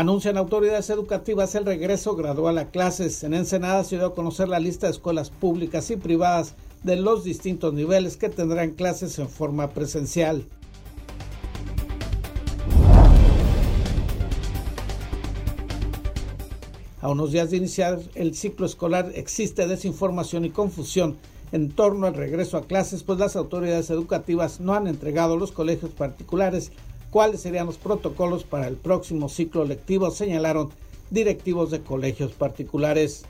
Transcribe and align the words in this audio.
Anuncian 0.00 0.38
autoridades 0.38 0.88
educativas 0.88 1.54
el 1.54 1.66
regreso 1.66 2.16
gradual 2.16 2.56
a 2.56 2.70
clases. 2.70 3.22
En 3.22 3.34
Ensenada 3.34 3.84
se 3.84 3.96
dio 3.96 4.06
a 4.06 4.14
conocer 4.14 4.48
la 4.48 4.58
lista 4.58 4.86
de 4.86 4.92
escuelas 4.92 5.28
públicas 5.28 5.90
y 5.90 5.96
privadas 5.96 6.54
de 6.82 6.96
los 6.96 7.22
distintos 7.22 7.74
niveles 7.74 8.16
que 8.16 8.30
tendrán 8.30 8.70
clases 8.70 9.18
en 9.18 9.28
forma 9.28 9.68
presencial. 9.74 10.46
A 17.02 17.10
unos 17.10 17.32
días 17.32 17.50
de 17.50 17.58
iniciar 17.58 18.00
el 18.14 18.34
ciclo 18.34 18.64
escolar 18.64 19.12
existe 19.14 19.68
desinformación 19.68 20.46
y 20.46 20.50
confusión 20.50 21.18
en 21.52 21.72
torno 21.72 22.06
al 22.06 22.14
regreso 22.14 22.56
a 22.56 22.66
clases, 22.66 23.02
pues 23.02 23.18
las 23.18 23.36
autoridades 23.36 23.90
educativas 23.90 24.60
no 24.60 24.72
han 24.72 24.86
entregado 24.86 25.34
a 25.34 25.36
los 25.36 25.52
colegios 25.52 25.90
particulares 25.90 26.72
cuáles 27.10 27.40
serían 27.40 27.66
los 27.66 27.76
protocolos 27.76 28.44
para 28.44 28.68
el 28.68 28.76
próximo 28.76 29.28
ciclo 29.28 29.64
lectivo, 29.64 30.10
señalaron 30.10 30.70
directivos 31.10 31.70
de 31.70 31.80
colegios 31.80 32.32
particulares. 32.32 33.24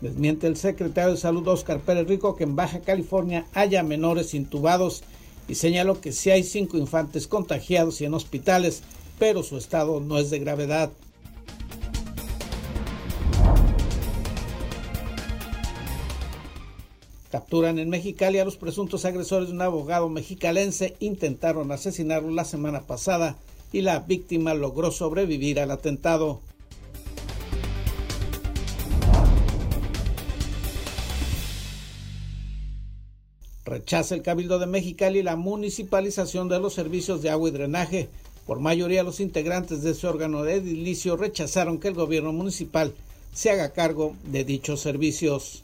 Desmiente 0.00 0.46
el 0.46 0.56
secretario 0.56 1.12
de 1.12 1.16
Salud 1.16 1.48
Oscar 1.48 1.80
Pérez 1.80 2.06
Rico 2.06 2.36
que 2.36 2.44
en 2.44 2.54
Baja 2.54 2.80
California 2.80 3.46
haya 3.54 3.82
menores 3.82 4.34
intubados 4.34 5.02
y 5.48 5.54
señaló 5.54 6.00
que 6.00 6.12
sí 6.12 6.30
hay 6.30 6.42
cinco 6.42 6.76
infantes 6.76 7.26
contagiados 7.26 8.00
y 8.00 8.04
en 8.04 8.14
hospitales, 8.14 8.82
pero 9.18 9.42
su 9.42 9.56
estado 9.56 10.00
no 10.00 10.18
es 10.18 10.30
de 10.30 10.38
gravedad. 10.38 10.92
Capturan 17.36 17.78
en 17.78 17.90
Mexicali 17.90 18.38
a 18.38 18.46
los 18.46 18.56
presuntos 18.56 19.04
agresores 19.04 19.48
de 19.48 19.54
un 19.54 19.60
abogado 19.60 20.08
mexicalense. 20.08 20.96
Intentaron 21.00 21.70
asesinarlo 21.70 22.30
la 22.30 22.46
semana 22.46 22.86
pasada 22.86 23.36
y 23.74 23.82
la 23.82 23.98
víctima 23.98 24.54
logró 24.54 24.90
sobrevivir 24.90 25.60
al 25.60 25.70
atentado. 25.70 26.40
Rechaza 33.66 34.14
el 34.14 34.22
Cabildo 34.22 34.58
de 34.58 34.66
Mexicali 34.66 35.22
la 35.22 35.36
municipalización 35.36 36.48
de 36.48 36.58
los 36.58 36.72
servicios 36.72 37.20
de 37.20 37.28
agua 37.28 37.50
y 37.50 37.52
drenaje. 37.52 38.08
Por 38.46 38.60
mayoría 38.60 39.02
los 39.02 39.20
integrantes 39.20 39.82
de 39.82 39.90
ese 39.90 40.06
órgano 40.06 40.42
de 40.42 40.54
edilicio 40.54 41.18
rechazaron 41.18 41.80
que 41.80 41.88
el 41.88 41.94
gobierno 41.94 42.32
municipal 42.32 42.94
se 43.34 43.50
haga 43.50 43.74
cargo 43.74 44.16
de 44.24 44.44
dichos 44.44 44.80
servicios. 44.80 45.62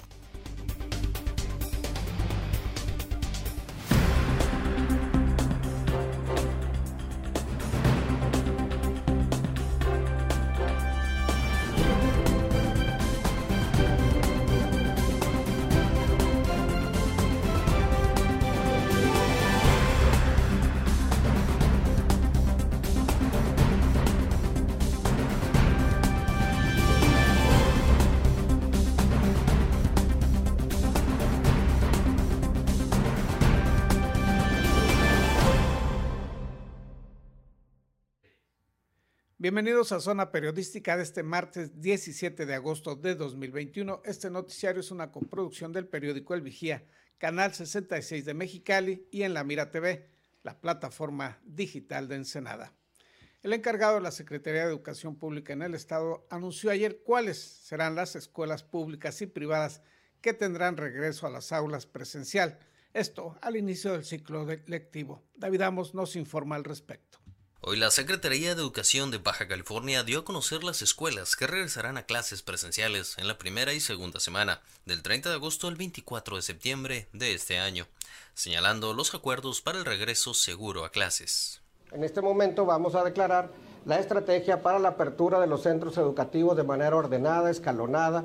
Bienvenidos 39.52 39.92
a 39.92 40.00
Zona 40.00 40.32
Periodística 40.32 40.96
de 40.96 41.02
este 41.02 41.22
martes 41.22 41.78
17 41.78 42.46
de 42.46 42.54
agosto 42.54 42.96
de 42.96 43.14
2021. 43.14 44.00
Este 44.02 44.30
noticiario 44.30 44.80
es 44.80 44.90
una 44.90 45.12
coproducción 45.12 45.74
del 45.74 45.86
periódico 45.86 46.32
El 46.32 46.40
Vigía, 46.40 46.86
Canal 47.18 47.52
66 47.52 48.24
de 48.24 48.32
Mexicali 48.32 49.06
y 49.10 49.24
en 49.24 49.34
La 49.34 49.44
Mira 49.44 49.70
TV, 49.70 50.08
la 50.42 50.58
plataforma 50.58 51.38
digital 51.44 52.08
de 52.08 52.14
Ensenada. 52.14 52.72
El 53.42 53.52
encargado 53.52 53.96
de 53.96 54.00
la 54.00 54.10
Secretaría 54.10 54.62
de 54.62 54.70
Educación 54.70 55.16
Pública 55.16 55.52
en 55.52 55.60
el 55.60 55.74
Estado 55.74 56.26
anunció 56.30 56.70
ayer 56.70 57.02
cuáles 57.04 57.36
serán 57.38 57.94
las 57.94 58.16
escuelas 58.16 58.62
públicas 58.62 59.20
y 59.20 59.26
privadas 59.26 59.82
que 60.22 60.32
tendrán 60.32 60.78
regreso 60.78 61.26
a 61.26 61.30
las 61.30 61.52
aulas 61.52 61.84
presencial. 61.84 62.58
Esto 62.94 63.36
al 63.42 63.56
inicio 63.56 63.92
del 63.92 64.06
ciclo 64.06 64.46
lectivo. 64.46 65.22
David 65.34 65.60
Amos 65.60 65.94
nos 65.94 66.16
informa 66.16 66.56
al 66.56 66.64
respecto. 66.64 67.21
Hoy 67.64 67.78
la 67.78 67.92
Secretaría 67.92 68.56
de 68.56 68.60
Educación 68.60 69.12
de 69.12 69.18
Baja 69.18 69.46
California 69.46 70.02
dio 70.02 70.18
a 70.18 70.24
conocer 70.24 70.64
las 70.64 70.82
escuelas 70.82 71.36
que 71.36 71.46
regresarán 71.46 71.96
a 71.96 72.02
clases 72.02 72.42
presenciales 72.42 73.16
en 73.18 73.28
la 73.28 73.38
primera 73.38 73.72
y 73.72 73.78
segunda 73.78 74.18
semana, 74.18 74.60
del 74.84 75.00
30 75.00 75.28
de 75.28 75.36
agosto 75.36 75.68
al 75.68 75.76
24 75.76 76.34
de 76.34 76.42
septiembre 76.42 77.06
de 77.12 77.34
este 77.34 77.60
año, 77.60 77.86
señalando 78.34 78.92
los 78.94 79.14
acuerdos 79.14 79.60
para 79.60 79.78
el 79.78 79.84
regreso 79.84 80.34
seguro 80.34 80.84
a 80.84 80.90
clases. 80.90 81.60
En 81.92 82.02
este 82.02 82.20
momento 82.20 82.66
vamos 82.66 82.96
a 82.96 83.04
declarar 83.04 83.52
la 83.86 84.00
estrategia 84.00 84.60
para 84.60 84.80
la 84.80 84.88
apertura 84.88 85.38
de 85.38 85.46
los 85.46 85.62
centros 85.62 85.96
educativos 85.98 86.56
de 86.56 86.64
manera 86.64 86.96
ordenada, 86.96 87.48
escalonada, 87.48 88.24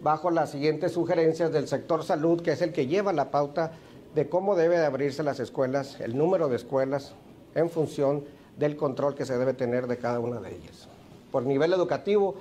bajo 0.00 0.30
las 0.30 0.52
siguientes 0.52 0.92
sugerencias 0.92 1.52
del 1.52 1.68
sector 1.68 2.02
salud, 2.02 2.40
que 2.40 2.52
es 2.52 2.62
el 2.62 2.72
que 2.72 2.86
lleva 2.86 3.12
la 3.12 3.30
pauta 3.30 3.72
de 4.14 4.30
cómo 4.30 4.56
debe 4.56 4.78
de 4.78 4.86
abrirse 4.86 5.22
las 5.22 5.38
escuelas, 5.38 6.00
el 6.00 6.16
número 6.16 6.48
de 6.48 6.56
escuelas 6.56 7.14
en 7.54 7.68
función 7.68 8.24
del 8.56 8.76
control 8.76 9.14
que 9.14 9.24
se 9.24 9.36
debe 9.36 9.54
tener 9.54 9.86
de 9.86 9.98
cada 9.98 10.20
una 10.20 10.40
de 10.40 10.54
ellas. 10.54 10.88
Por 11.30 11.44
nivel 11.44 11.72
educativo, 11.72 12.36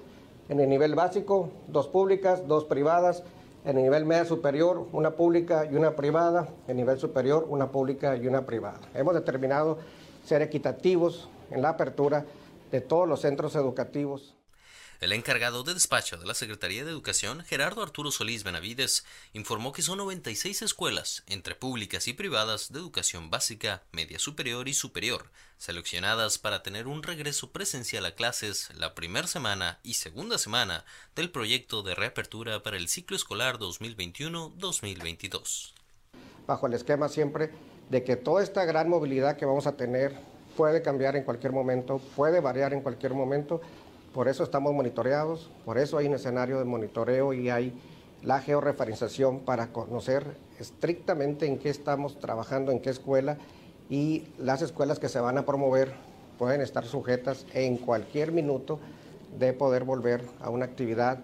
en 0.49 0.59
el 0.59 0.69
nivel 0.69 0.95
básico, 0.95 1.49
dos 1.67 1.87
públicas, 1.87 2.47
dos 2.47 2.65
privadas, 2.65 3.23
en 3.65 3.77
el 3.77 3.83
nivel 3.83 4.05
medio 4.05 4.25
superior, 4.25 4.87
una 4.91 5.11
pública 5.11 5.65
y 5.65 5.75
una 5.75 5.95
privada, 5.95 6.49
en 6.65 6.71
el 6.71 6.77
nivel 6.77 6.99
superior, 6.99 7.45
una 7.49 7.71
pública 7.71 8.15
y 8.17 8.27
una 8.27 8.45
privada. 8.45 8.79
Hemos 8.93 9.13
determinado 9.13 9.77
ser 10.25 10.41
equitativos 10.41 11.29
en 11.49 11.61
la 11.61 11.69
apertura 11.69 12.25
de 12.71 12.81
todos 12.81 13.07
los 13.07 13.21
centros 13.21 13.55
educativos. 13.55 14.35
El 15.03 15.11
encargado 15.11 15.63
de 15.63 15.73
despacho 15.73 16.15
de 16.15 16.25
la 16.25 16.33
Secretaría 16.33 16.85
de 16.85 16.89
Educación, 16.89 17.41
Gerardo 17.41 17.83
Arturo 17.83 18.09
Solís 18.09 18.45
Benavides, 18.45 19.03
informó 19.33 19.73
que 19.73 19.81
son 19.81 19.97
96 19.97 20.61
escuelas, 20.61 21.23
entre 21.27 21.55
públicas 21.55 22.07
y 22.07 22.13
privadas, 22.13 22.71
de 22.71 22.79
educación 22.79 23.29
básica, 23.29 23.83
media 23.91 24.17
superior 24.17 24.69
y 24.69 24.73
superior, 24.73 25.25
seleccionadas 25.57 26.37
para 26.37 26.63
tener 26.63 26.87
un 26.87 27.03
regreso 27.03 27.51
presencial 27.51 28.05
a 28.05 28.15
clases 28.15 28.69
la 28.77 28.95
primera 28.95 29.27
semana 29.27 29.79
y 29.83 29.95
segunda 29.95 30.37
semana 30.37 30.85
del 31.17 31.29
proyecto 31.29 31.83
de 31.83 31.95
reapertura 31.95 32.63
para 32.63 32.77
el 32.77 32.87
ciclo 32.87 33.17
escolar 33.17 33.57
2021-2022. 33.57 35.73
Bajo 36.47 36.67
el 36.67 36.75
esquema 36.75 37.09
siempre 37.09 37.49
de 37.89 38.05
que 38.05 38.15
toda 38.15 38.41
esta 38.41 38.63
gran 38.63 38.87
movilidad 38.87 39.35
que 39.35 39.45
vamos 39.45 39.67
a 39.67 39.75
tener 39.75 40.15
puede 40.55 40.81
cambiar 40.81 41.17
en 41.17 41.23
cualquier 41.23 41.51
momento, 41.51 41.99
puede 42.15 42.39
variar 42.39 42.73
en 42.73 42.79
cualquier 42.79 43.13
momento, 43.13 43.59
por 44.13 44.27
eso 44.27 44.43
estamos 44.43 44.73
monitoreados, 44.73 45.49
por 45.65 45.77
eso 45.77 45.97
hay 45.97 46.07
un 46.07 46.13
escenario 46.13 46.59
de 46.59 46.65
monitoreo 46.65 47.33
y 47.33 47.49
hay 47.49 47.73
la 48.21 48.39
georreferenciación 48.39 49.39
para 49.39 49.73
conocer 49.73 50.37
estrictamente 50.59 51.45
en 51.47 51.57
qué 51.57 51.69
estamos 51.69 52.19
trabajando, 52.19 52.71
en 52.71 52.79
qué 52.79 52.89
escuela 52.89 53.37
y 53.89 54.27
las 54.37 54.61
escuelas 54.61 54.99
que 54.99 55.09
se 55.09 55.19
van 55.19 55.37
a 55.37 55.45
promover 55.45 55.93
pueden 56.37 56.61
estar 56.61 56.85
sujetas 56.85 57.45
en 57.53 57.77
cualquier 57.77 58.31
minuto 58.31 58.79
de 59.37 59.51
poder 59.53 59.83
volver 59.83 60.23
a 60.39 60.49
una 60.49 60.65
actividad 60.65 61.19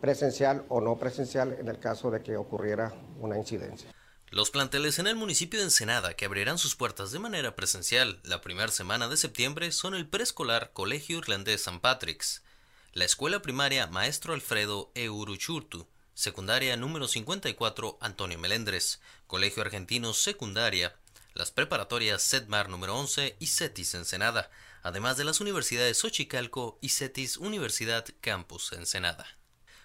presencial 0.00 0.64
o 0.68 0.80
no 0.80 0.96
presencial 0.96 1.56
en 1.60 1.68
el 1.68 1.78
caso 1.78 2.10
de 2.10 2.22
que 2.22 2.36
ocurriera 2.36 2.92
una 3.20 3.36
incidencia. 3.36 3.90
Los 4.32 4.52
planteles 4.52 5.00
en 5.00 5.08
el 5.08 5.16
municipio 5.16 5.58
de 5.58 5.64
Ensenada 5.64 6.14
que 6.14 6.24
abrirán 6.24 6.56
sus 6.56 6.76
puertas 6.76 7.10
de 7.10 7.18
manera 7.18 7.56
presencial 7.56 8.20
la 8.22 8.40
primera 8.40 8.70
semana 8.70 9.08
de 9.08 9.16
septiembre 9.16 9.72
son 9.72 9.92
el 9.92 10.06
preescolar 10.06 10.70
Colegio 10.72 11.18
Irlandés 11.18 11.64
San 11.64 11.80
Patrick's, 11.80 12.44
la 12.92 13.04
escuela 13.04 13.42
primaria 13.42 13.88
Maestro 13.88 14.32
Alfredo 14.32 14.92
Euruchurtu, 14.94 15.88
secundaria 16.14 16.76
número 16.76 17.08
54 17.08 17.98
Antonio 18.00 18.38
Melendres, 18.38 19.00
Colegio 19.26 19.64
Argentino 19.64 20.14
Secundaria, 20.14 20.94
las 21.34 21.50
preparatorias 21.50 22.22
Setmar 22.22 22.68
número 22.68 22.96
11 22.96 23.34
y 23.40 23.48
CETIS 23.48 23.94
Ensenada, 23.94 24.48
además 24.84 25.16
de 25.16 25.24
las 25.24 25.40
universidades 25.40 25.98
Xochicalco 25.98 26.78
y 26.80 26.90
CETIS 26.90 27.36
Universidad 27.36 28.06
Campus 28.20 28.74
Ensenada. 28.74 29.39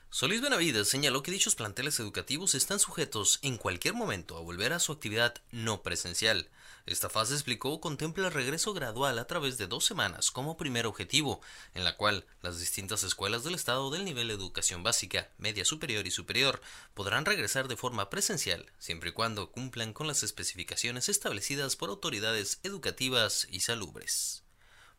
Solís 0.10 0.42
Benavides 0.42 0.88
señaló 0.88 1.24
que 1.24 1.32
dichos 1.32 1.56
planteles 1.56 2.00
educativos 2.00 2.56
están 2.56 2.80
sujetos 2.80 3.40
en 3.42 3.58
cualquier 3.58 3.94
momento 3.94 4.38
a 4.38 4.42
volver 4.42 4.72
a 4.72 4.80
su 4.80 4.94
actividad 4.94 5.36
no 5.52 5.84
presencial. 5.84 6.50
Esta 6.86 7.10
fase, 7.10 7.34
explicó, 7.34 7.82
contempla 7.82 8.28
el 8.28 8.34
regreso 8.34 8.74
gradual 8.74 9.18
a 9.18 9.26
través 9.26 9.58
de 9.58 9.68
dos 9.68 9.86
semanas 9.86 10.32
como 10.32 10.56
primer 10.56 10.86
objetivo, 10.86 11.42
en 11.74 11.84
la 11.84 11.98
cual 11.98 12.26
las 12.42 12.60
distintas 12.60 13.04
escuelas 13.04 13.44
del 13.44 13.56
Estado 13.56 13.90
del 13.90 14.06
nivel 14.06 14.28
de 14.28 14.36
educación 14.36 14.84
básica, 14.84 15.30
media 15.38 15.66
superior 15.66 16.06
y 16.06 16.12
superior 16.12 16.62
podrán 16.94 17.26
regresar 17.26 17.68
de 17.68 17.76
forma 17.76 18.10
presencial, 18.10 18.72
siempre 18.78 19.10
y 19.10 19.14
cuando 19.14 19.52
cumplan 19.52 19.94
con 19.94 20.08
las 20.08 20.24
especificaciones 20.24 21.10
establecidas 21.10 21.76
por 21.76 21.90
autoridades 21.90 22.60
educativas 22.64 23.48
y 23.50 23.62
salubres. 23.62 24.44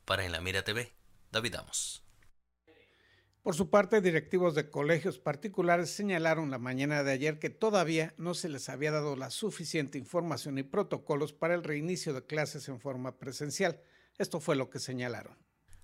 Para 0.05 0.25
En 0.25 0.32
la 0.32 0.41
Mira 0.41 0.64
TV, 0.64 0.93
David 1.31 1.55
Amos. 1.55 2.06
Por 3.46 3.54
su 3.54 3.70
parte, 3.70 4.00
directivos 4.00 4.56
de 4.56 4.70
colegios 4.70 5.20
particulares 5.20 5.90
señalaron 5.90 6.50
la 6.50 6.58
mañana 6.58 7.04
de 7.04 7.12
ayer 7.12 7.38
que 7.38 7.48
todavía 7.48 8.12
no 8.16 8.34
se 8.34 8.48
les 8.48 8.69
había 8.69 8.90
dado 8.90 9.14
la 9.14 9.31
suficiente 9.31 9.98
información 9.98 10.58
y 10.58 10.64
protocolos 10.64 11.32
para 11.32 11.54
el 11.54 11.62
reinicio 11.62 12.12
de 12.12 12.26
clases 12.26 12.66
en 12.66 12.81
forma 12.81 13.19
presencial. 13.20 13.81
Esto 14.19 14.40
fue 14.40 14.56
lo 14.56 14.69
que 14.69 14.81
señalaron. 14.81 15.38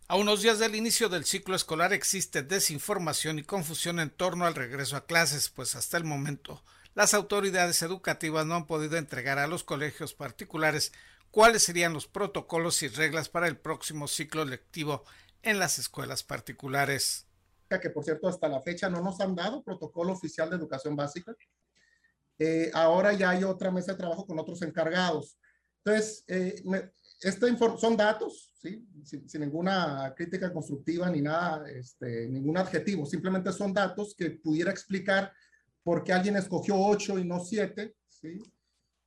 A 0.08 0.16
unos 0.16 0.42
días 0.42 0.58
del 0.58 0.74
inicio 0.74 1.08
del 1.08 1.24
ciclo 1.24 1.54
escolar 1.54 1.92
existe 1.92 2.42
desinformación 2.42 3.38
y 3.38 3.44
confusión 3.44 4.00
en 4.00 4.10
torno 4.10 4.44
al 4.44 4.56
regreso 4.56 4.96
a 4.96 5.06
clases, 5.06 5.48
pues 5.48 5.76
hasta 5.76 5.96
el 5.96 6.02
momento 6.02 6.64
las 6.94 7.14
autoridades 7.14 7.80
educativas 7.82 8.44
no 8.44 8.56
han 8.56 8.66
podido 8.66 8.96
entregar 8.96 9.38
a 9.38 9.46
los 9.46 9.62
colegios 9.62 10.14
particulares 10.14 10.92
cuáles 11.30 11.62
serían 11.62 11.92
los 11.92 12.08
protocolos 12.08 12.82
y 12.82 12.88
reglas 12.88 13.28
para 13.28 13.46
el 13.46 13.56
próximo 13.56 14.08
ciclo 14.08 14.44
lectivo 14.44 15.04
en 15.42 15.60
las 15.60 15.78
escuelas 15.78 16.24
particulares 16.24 17.28
que 17.80 17.90
por 17.90 18.04
cierto 18.04 18.28
hasta 18.28 18.48
la 18.48 18.60
fecha 18.60 18.88
no 18.88 19.00
nos 19.00 19.20
han 19.20 19.34
dado 19.34 19.62
protocolo 19.62 20.12
oficial 20.12 20.50
de 20.50 20.56
educación 20.56 20.96
básica. 20.96 21.34
Eh, 22.38 22.70
ahora 22.74 23.12
ya 23.12 23.30
hay 23.30 23.44
otra 23.44 23.70
mesa 23.70 23.92
de 23.92 23.98
trabajo 23.98 24.26
con 24.26 24.38
otros 24.38 24.62
encargados. 24.62 25.38
Entonces, 25.84 26.24
eh, 26.28 26.62
son 27.78 27.96
datos, 27.96 28.52
¿sí? 28.54 28.86
Sin, 29.04 29.26
ninguna 29.40 30.12
crítica 30.16 30.52
constructiva 30.52 31.10
ni 31.10 31.20
nada, 31.20 31.68
este, 31.70 32.28
ningún 32.28 32.56
adjetivo, 32.56 33.04
simplemente 33.04 33.52
son 33.52 33.72
datos 33.72 34.14
que 34.16 34.30
pudiera 34.30 34.70
explicar 34.70 35.32
por 35.82 36.04
qué 36.04 36.12
alguien 36.12 36.36
escogió 36.36 36.76
8 36.78 37.18
y 37.18 37.24
no 37.24 37.40
7, 37.40 37.94
¿sí? 38.08 38.40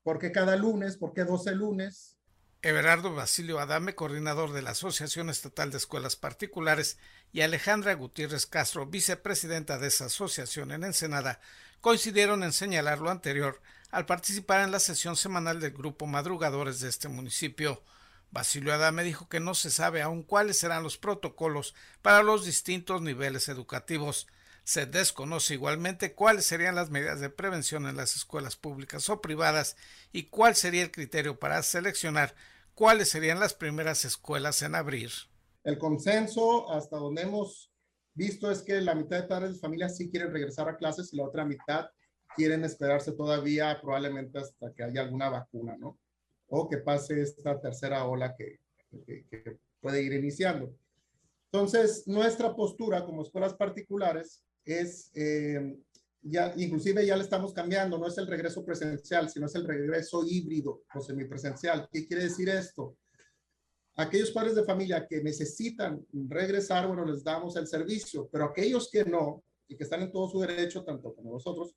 ¿Por 0.04 0.20
qué 0.20 0.32
cada 0.32 0.56
lunes? 0.56 0.98
¿Por 0.98 1.14
qué 1.14 1.24
12 1.24 1.56
lunes? 1.56 2.18
Everardo 2.66 3.14
Basilio 3.14 3.60
Adame, 3.60 3.94
coordinador 3.94 4.52
de 4.52 4.64
la 4.64 4.72
Asociación 4.72 5.30
Estatal 5.30 5.70
de 5.70 5.78
Escuelas 5.78 6.16
Particulares, 6.16 6.98
y 7.32 7.42
Alejandra 7.42 7.94
Gutiérrez 7.94 8.48
Castro, 8.48 8.88
vicepresidenta 8.88 9.78
de 9.78 9.90
esa 9.90 10.06
asociación 10.06 10.72
en 10.72 10.84
Ensenada, 10.84 11.40
coincidieron 11.80 12.42
en 12.42 12.54
señalar 12.54 13.02
lo 13.02 13.12
anterior 13.12 13.62
al 13.92 14.08
participar 14.08 14.62
en 14.62 14.72
la 14.72 14.80
sesión 14.80 15.16
semanal 15.16 15.60
del 15.60 15.74
grupo 15.74 16.08
Madrugadores 16.08 16.80
de 16.80 16.90
este 16.90 17.08
municipio. 17.08 17.84
Basilio 18.32 18.74
Adame 18.74 19.04
dijo 19.04 19.30
que 19.30 19.40
no 19.40 19.54
se 19.54 19.70
sabe 19.70 20.02
aún 20.02 20.24
cuáles 20.24 20.58
serán 20.58 20.82
los 20.82 20.98
protocolos 20.98 21.76
para 22.02 22.24
los 22.24 22.46
distintos 22.46 23.00
niveles 23.04 23.48
educativos. 23.48 24.26
Se 24.64 24.88
desconoce 24.88 25.54
igualmente 25.54 26.14
cuáles 26.14 26.48
serían 26.48 26.74
las 26.74 26.90
medidas 26.90 27.20
de 27.20 27.30
prevención 27.30 27.86
en 27.86 27.96
las 27.96 28.16
escuelas 28.16 28.56
públicas 28.56 29.08
o 29.12 29.22
privadas 29.22 29.78
y 30.12 30.24
cuál 30.24 30.56
sería 30.56 30.82
el 30.82 30.90
criterio 30.90 31.40
para 31.40 31.62
seleccionar 31.62 32.34
¿cuáles 32.76 33.10
serían 33.10 33.40
las 33.40 33.54
primeras 33.54 34.06
escuelas 34.06 34.62
en 34.62 34.76
abrir? 34.76 35.10
El 35.64 35.80
consenso, 35.80 36.70
hasta 36.70 36.98
donde 36.98 37.24
hemos 37.24 37.72
visto, 38.14 38.52
es 38.52 38.62
que 38.62 38.80
la 38.82 38.94
mitad 38.94 39.22
de 39.22 39.28
padres 39.28 39.54
de 39.54 39.60
familia 39.60 39.90
sí 39.90 40.10
quieren 40.12 40.32
regresar 40.32 40.70
a 40.70 40.78
clases 40.78 41.12
y 41.12 41.18
la 41.18 41.26
otra 41.26 41.46
mitad 41.46 41.88
quieren 42.36 42.64
esperarse 42.64 43.14
todavía 43.14 43.80
probablemente 43.82 44.40
hasta 44.40 44.74
que 44.74 44.84
haya 44.84 45.02
alguna 45.02 45.30
vacuna, 45.30 45.76
¿no? 45.78 45.98
O 46.48 46.70
que 46.70 46.78
pase 46.78 47.22
esta 47.22 47.60
tercera 47.60 48.06
ola 48.06 48.36
que, 48.36 48.60
puede 49.80 50.02
ir 50.02 50.14
iniciando. 50.14 50.74
Entonces, 51.52 52.08
nuestra 52.08 52.56
postura 52.56 53.06
como 53.06 53.24
escuelas 53.24 53.54
particulares 53.54 54.44
es 54.66 55.12
eh, 55.16 55.76
ya, 56.28 56.54
inclusive 56.58 57.06
ya 57.06 57.16
le 57.16 57.24
estamos 57.24 57.54
cambiando, 57.54 57.98
no 57.98 58.08
es 58.08 58.18
el 58.18 58.26
regreso 58.26 58.66
presencial, 58.66 59.30
sino 59.30 59.46
es 59.46 59.56
el 59.56 59.68
regreso 59.68 60.24
híbrido 60.28 60.82
o 60.94 61.00
semipresencial. 61.00 61.88
¿Qué 61.92 62.08
quiere 62.08 62.24
decir 62.24 62.50
esto? 62.50 62.98
Aquellos 63.96 64.32
padres 64.32 64.56
de 64.56 64.66
familia 64.66 65.06
que 65.08 65.22
necesitan 65.22 66.04
regresar, 66.12 66.88
bueno, 66.88 67.06
les 67.06 67.24
damos 67.24 67.56
el 67.58 67.68
servicio, 67.68 68.28
pero 68.32 68.46
aquellos 68.46 68.90
que 68.92 69.06
no 69.06 69.44
y 69.68 69.78
que 69.78 69.84
están 69.84 70.02
en 70.02 70.12
todo 70.12 70.28
su 70.28 70.40
derecho, 70.40 70.84
tanto 70.84 71.14
como 71.14 71.32
nosotros, 71.32 71.76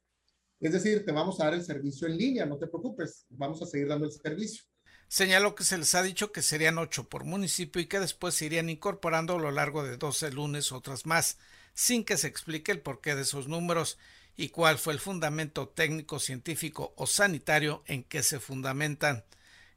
es 0.60 0.72
decir, 0.72 1.04
te 1.04 1.12
vamos 1.12 1.38
a 1.40 1.44
dar 1.44 1.54
el 1.54 1.62
servicio 1.62 2.08
en 2.08 2.16
línea, 2.16 2.46
no 2.46 2.58
te 2.58 2.66
preocupes, 2.66 3.26
vamos 3.28 3.62
a 3.62 3.66
seguir 3.66 3.86
dando 3.86 4.06
el 4.06 4.12
servicio. 4.12 4.64
Señaló 5.08 5.54
que 5.54 5.64
se 5.64 5.78
les 5.78 5.94
ha 5.94 6.02
dicho 6.02 6.32
que 6.32 6.42
serían 6.42 6.78
ocho 6.78 7.08
por 7.08 7.24
municipio 7.24 7.80
y 7.80 7.86
que 7.86 8.00
después 8.00 8.34
se 8.34 8.46
irían 8.46 8.68
incorporando 8.68 9.36
a 9.36 9.40
lo 9.40 9.50
largo 9.50 9.84
de 9.84 9.96
12 9.96 10.32
lunes 10.32 10.72
otras 10.72 11.06
más, 11.06 11.38
sin 11.74 12.04
que 12.04 12.16
se 12.16 12.26
explique 12.26 12.72
el 12.72 12.82
porqué 12.82 13.14
de 13.14 13.22
esos 13.22 13.46
números 13.46 13.98
y 14.38 14.50
cuál 14.50 14.78
fue 14.78 14.92
el 14.92 15.00
fundamento 15.00 15.68
técnico, 15.68 16.20
científico 16.20 16.94
o 16.96 17.08
sanitario 17.08 17.82
en 17.86 18.04
que 18.04 18.22
se 18.22 18.38
fundamentan. 18.38 19.24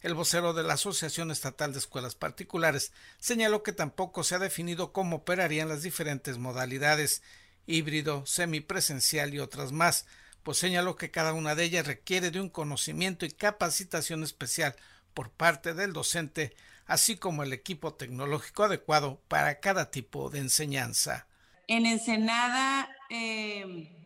El 0.02 0.14
vocero 0.14 0.54
de 0.54 0.62
la 0.62 0.76
Asociación 0.76 1.32
Estatal 1.32 1.74
de 1.74 1.80
Escuelas 1.80 2.14
Particulares 2.14 2.94
señaló 3.18 3.64
que 3.64 3.74
tampoco 3.74 4.24
se 4.24 4.36
ha 4.36 4.40
definido 4.40 4.94
cómo 4.94 5.18
operarían 5.18 5.68
las 5.68 5.82
diferentes 5.82 6.38
modalidades, 6.38 7.24
híbrido, 7.66 8.24
semipresencial 8.28 9.34
y 9.34 9.40
otras 9.40 9.72
más, 9.72 10.06
pues 10.44 10.60
señaló 10.60 10.96
que 10.96 11.10
cada 11.10 11.34
una 11.34 11.56
de 11.56 11.64
ellas 11.64 11.88
requiere 11.88 12.30
de 12.30 12.40
un 12.40 12.50
conocimiento 12.50 13.26
y 13.26 13.32
capacitación 13.32 14.22
especial 14.22 14.76
por 15.16 15.32
parte 15.32 15.74
del 15.74 15.92
docente, 15.92 16.56
así 16.86 17.16
como 17.16 17.42
el 17.42 17.52
equipo 17.52 17.96
tecnológico 17.96 18.66
adecuado 18.66 19.20
para 19.28 19.60
cada 19.60 19.90
tipo 19.90 20.30
de 20.30 20.38
enseñanza. 20.38 21.26
En 21.68 21.88
Ensenada, 21.88 22.96
eh 23.10 23.98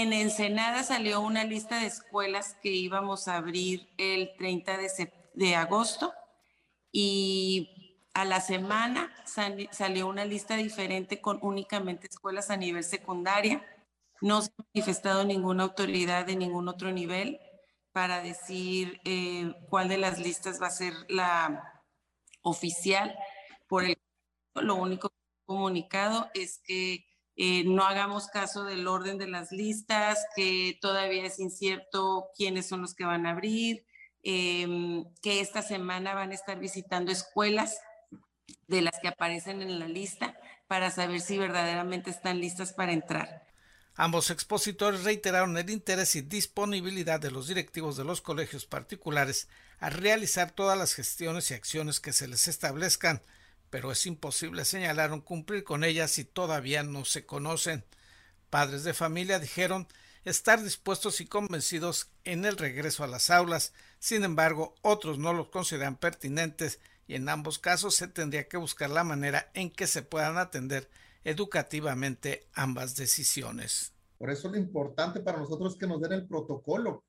en 0.00 0.14
Ensenada 0.14 0.84
salió 0.84 1.20
una 1.20 1.44
lista 1.44 1.80
de 1.80 1.86
escuelas 1.86 2.56
que 2.62 2.70
íbamos 2.70 3.28
a 3.28 3.36
abrir 3.36 3.90
el 3.98 4.34
30 4.38 4.78
de, 5.34 5.54
agosto 5.54 6.14
y 6.90 7.98
a 8.14 8.24
la 8.24 8.40
semana 8.40 9.14
salió 9.26 10.06
una 10.06 10.24
lista 10.24 10.56
diferente 10.56 11.20
con 11.20 11.38
únicamente 11.42 12.06
escuelas 12.06 12.48
a 12.50 12.56
nivel 12.56 12.84
secundaria. 12.84 13.62
No 14.22 14.40
se 14.40 14.50
ha 14.58 14.64
manifestado 14.72 15.24
ninguna 15.24 15.64
autoridad 15.64 16.24
de 16.24 16.36
ningún 16.36 16.68
otro 16.68 16.90
nivel 16.90 17.38
para 17.92 18.22
decir 18.22 18.98
eh, 19.04 19.54
cuál 19.68 19.88
de 19.88 19.98
las 19.98 20.18
listas 20.18 20.60
va 20.60 20.68
a 20.68 20.70
ser 20.70 20.94
la 21.08 21.84
oficial. 22.40 23.14
Por 23.68 23.84
el 23.84 23.98
lo 24.54 24.76
único 24.76 25.12
comunicado 25.44 26.30
es 26.34 26.60
que 26.64 27.04
eh, 27.36 27.64
no 27.64 27.84
hagamos 27.84 28.26
caso 28.28 28.64
del 28.64 28.86
orden 28.86 29.18
de 29.18 29.26
las 29.26 29.52
listas, 29.52 30.18
que 30.36 30.78
todavía 30.80 31.24
es 31.24 31.38
incierto 31.38 32.26
quiénes 32.36 32.68
son 32.68 32.82
los 32.82 32.94
que 32.94 33.04
van 33.04 33.26
a 33.26 33.30
abrir, 33.30 33.86
em, 34.22 35.04
que 35.22 35.40
esta 35.40 35.62
semana 35.62 36.14
van 36.14 36.30
a 36.30 36.34
estar 36.34 36.58
visitando 36.58 37.10
escuelas 37.10 37.78
de 38.66 38.82
las 38.82 38.98
que 39.00 39.08
aparecen 39.08 39.62
en 39.62 39.78
la 39.78 39.88
lista 39.88 40.36
para 40.68 40.90
saber 40.90 41.20
si 41.20 41.38
verdaderamente 41.38 42.10
están 42.10 42.40
listas 42.40 42.72
para 42.72 42.92
entrar. 42.92 43.46
Ambos 43.94 44.30
expositores 44.30 45.04
reiteraron 45.04 45.56
el 45.58 45.68
interés 45.68 46.16
y 46.16 46.22
disponibilidad 46.22 47.20
de 47.20 47.30
los 47.30 47.48
directivos 47.48 47.96
de 47.96 48.04
los 48.04 48.22
colegios 48.22 48.64
particulares 48.64 49.48
a 49.80 49.90
realizar 49.90 50.50
todas 50.50 50.78
las 50.78 50.94
gestiones 50.94 51.50
y 51.50 51.54
acciones 51.54 52.00
que 52.00 52.14
se 52.14 52.26
les 52.26 52.48
establezcan 52.48 53.22
pero 53.72 53.90
es 53.90 54.04
imposible, 54.04 54.66
señalaron, 54.66 55.22
cumplir 55.22 55.64
con 55.64 55.82
ellas 55.82 56.10
si 56.10 56.24
todavía 56.26 56.82
no 56.82 57.06
se 57.06 57.24
conocen. 57.24 57.86
Padres 58.50 58.84
de 58.84 58.92
familia 58.92 59.38
dijeron 59.38 59.88
estar 60.26 60.62
dispuestos 60.62 61.22
y 61.22 61.26
convencidos 61.26 62.10
en 62.24 62.44
el 62.44 62.58
regreso 62.58 63.02
a 63.02 63.06
las 63.06 63.30
aulas, 63.30 63.72
sin 63.98 64.24
embargo, 64.24 64.74
otros 64.82 65.16
no 65.16 65.32
los 65.32 65.48
consideran 65.48 65.96
pertinentes 65.96 66.80
y 67.06 67.14
en 67.14 67.26
ambos 67.30 67.58
casos 67.58 67.94
se 67.94 68.08
tendría 68.08 68.46
que 68.46 68.58
buscar 68.58 68.90
la 68.90 69.04
manera 69.04 69.50
en 69.54 69.70
que 69.70 69.86
se 69.86 70.02
puedan 70.02 70.36
atender 70.36 70.90
educativamente 71.24 72.46
ambas 72.52 72.94
decisiones. 72.94 73.94
Por 74.18 74.28
eso 74.28 74.50
lo 74.50 74.58
importante 74.58 75.20
para 75.20 75.38
nosotros 75.38 75.72
es 75.72 75.78
que 75.78 75.86
nos 75.86 76.02
den 76.02 76.12
el 76.12 76.26
protocolo, 76.26 77.04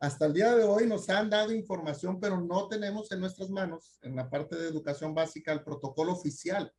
hasta 0.00 0.24
el 0.24 0.32
día 0.32 0.54
de 0.56 0.64
hoy 0.64 0.86
nos 0.86 1.10
han 1.10 1.28
dado 1.28 1.52
información, 1.52 2.18
pero 2.18 2.40
no 2.40 2.68
tenemos 2.68 3.12
en 3.12 3.20
nuestras 3.20 3.50
manos, 3.50 3.98
en 4.00 4.16
la 4.16 4.30
parte 4.30 4.56
de 4.56 4.66
educación 4.66 5.14
básica, 5.14 5.52
el 5.52 5.62
protocolo 5.62 6.12
oficial. 6.12 6.72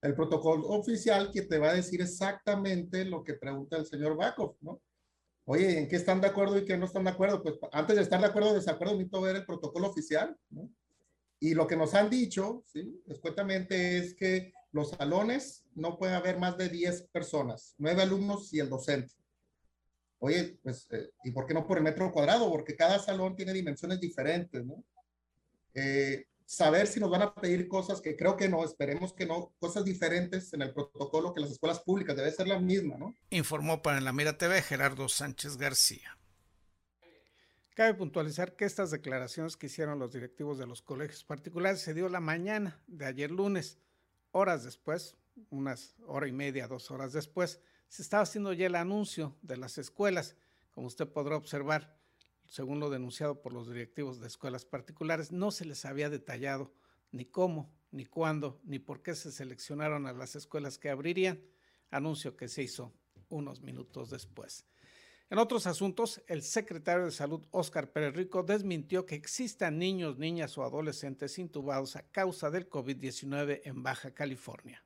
El 0.00 0.14
protocolo 0.14 0.68
oficial 0.68 1.32
que 1.32 1.42
te 1.42 1.58
va 1.58 1.70
a 1.70 1.74
decir 1.74 2.00
exactamente 2.00 3.04
lo 3.04 3.24
que 3.24 3.34
pregunta 3.34 3.76
el 3.76 3.86
señor 3.86 4.16
Bakov, 4.16 4.54
¿no? 4.60 4.80
Oye, 5.46 5.80
¿en 5.80 5.88
qué 5.88 5.96
están 5.96 6.20
de 6.20 6.28
acuerdo 6.28 6.58
y 6.58 6.64
qué 6.64 6.78
no 6.78 6.86
están 6.86 7.04
de 7.04 7.10
acuerdo? 7.10 7.42
Pues 7.42 7.56
antes 7.72 7.96
de 7.96 8.02
estar 8.02 8.20
de 8.20 8.26
acuerdo 8.26 8.50
o 8.50 8.54
desacuerdo, 8.54 8.94
necesito 8.94 9.20
ver 9.20 9.34
el 9.34 9.44
protocolo 9.44 9.88
oficial, 9.88 10.36
¿no? 10.50 10.70
Y 11.40 11.54
lo 11.54 11.66
que 11.66 11.76
nos 11.76 11.94
han 11.94 12.08
dicho, 12.08 12.62
¿sí? 12.66 13.02
Escuetamente 13.08 13.98
es 13.98 14.14
que 14.14 14.52
los 14.70 14.90
salones 14.90 15.64
no 15.74 15.98
puede 15.98 16.14
haber 16.14 16.38
más 16.38 16.56
de 16.56 16.68
10 16.68 17.08
personas, 17.08 17.74
9 17.78 18.02
alumnos 18.02 18.54
y 18.54 18.60
el 18.60 18.70
docente. 18.70 19.19
Oye, 20.20 20.58
pues, 20.62 20.86
eh, 20.90 21.10
¿y 21.24 21.30
por 21.30 21.46
qué 21.46 21.54
no 21.54 21.66
por 21.66 21.78
el 21.78 21.82
metro 21.82 22.12
cuadrado? 22.12 22.50
Porque 22.50 22.76
cada 22.76 22.98
salón 22.98 23.34
tiene 23.34 23.54
dimensiones 23.54 24.00
diferentes, 24.00 24.64
¿no? 24.64 24.84
Eh, 25.74 26.26
saber 26.44 26.86
si 26.86 27.00
nos 27.00 27.10
van 27.10 27.22
a 27.22 27.34
pedir 27.34 27.68
cosas 27.68 28.00
que 28.02 28.16
creo 28.16 28.36
que 28.36 28.48
no, 28.48 28.62
esperemos 28.62 29.14
que 29.14 29.24
no, 29.24 29.54
cosas 29.58 29.84
diferentes 29.84 30.52
en 30.52 30.62
el 30.62 30.74
protocolo 30.74 31.32
que 31.32 31.40
las 31.40 31.52
escuelas 31.52 31.80
públicas, 31.80 32.16
debe 32.16 32.30
ser 32.32 32.48
la 32.48 32.58
misma, 32.58 32.98
¿no? 32.98 33.14
Informó 33.30 33.80
para 33.82 34.00
la 34.00 34.12
Mira 34.12 34.36
TV 34.36 34.60
Gerardo 34.60 35.08
Sánchez 35.08 35.56
García. 35.56 36.18
Cabe 37.74 37.94
puntualizar 37.94 38.56
que 38.56 38.66
estas 38.66 38.90
declaraciones 38.90 39.56
que 39.56 39.66
hicieron 39.66 39.98
los 39.98 40.12
directivos 40.12 40.58
de 40.58 40.66
los 40.66 40.82
colegios 40.82 41.24
particulares 41.24 41.80
se 41.80 41.94
dio 41.94 42.10
la 42.10 42.20
mañana 42.20 42.82
de 42.88 43.06
ayer 43.06 43.30
lunes. 43.30 43.78
Horas 44.32 44.64
después, 44.64 45.16
unas 45.48 45.94
hora 46.06 46.28
y 46.28 46.32
media, 46.32 46.68
dos 46.68 46.90
horas 46.90 47.14
después, 47.14 47.60
se 47.90 48.02
estaba 48.02 48.22
haciendo 48.22 48.52
ya 48.52 48.66
el 48.66 48.76
anuncio 48.76 49.36
de 49.42 49.56
las 49.56 49.76
escuelas. 49.76 50.36
Como 50.70 50.86
usted 50.86 51.08
podrá 51.08 51.36
observar, 51.36 51.98
según 52.46 52.78
lo 52.78 52.88
denunciado 52.88 53.42
por 53.42 53.52
los 53.52 53.68
directivos 53.68 54.20
de 54.20 54.28
escuelas 54.28 54.64
particulares, 54.64 55.32
no 55.32 55.50
se 55.50 55.64
les 55.64 55.84
había 55.84 56.08
detallado 56.08 56.72
ni 57.10 57.24
cómo, 57.24 57.68
ni 57.90 58.06
cuándo, 58.06 58.60
ni 58.62 58.78
por 58.78 59.02
qué 59.02 59.16
se 59.16 59.32
seleccionaron 59.32 60.06
a 60.06 60.12
las 60.12 60.36
escuelas 60.36 60.78
que 60.78 60.88
abrirían, 60.88 61.42
anuncio 61.90 62.36
que 62.36 62.46
se 62.46 62.62
hizo 62.62 62.92
unos 63.28 63.60
minutos 63.60 64.08
después. 64.08 64.64
En 65.28 65.38
otros 65.38 65.66
asuntos, 65.66 66.22
el 66.28 66.42
secretario 66.42 67.06
de 67.06 67.10
Salud, 67.10 67.44
Óscar 67.50 67.90
Pérez 67.90 68.14
Rico, 68.14 68.44
desmintió 68.44 69.04
que 69.04 69.16
existan 69.16 69.78
niños, 69.78 70.16
niñas 70.16 70.56
o 70.58 70.62
adolescentes 70.62 71.38
intubados 71.40 71.96
a 71.96 72.02
causa 72.02 72.50
del 72.50 72.70
COVID-19 72.70 73.62
en 73.64 73.82
Baja 73.82 74.12
California. 74.12 74.84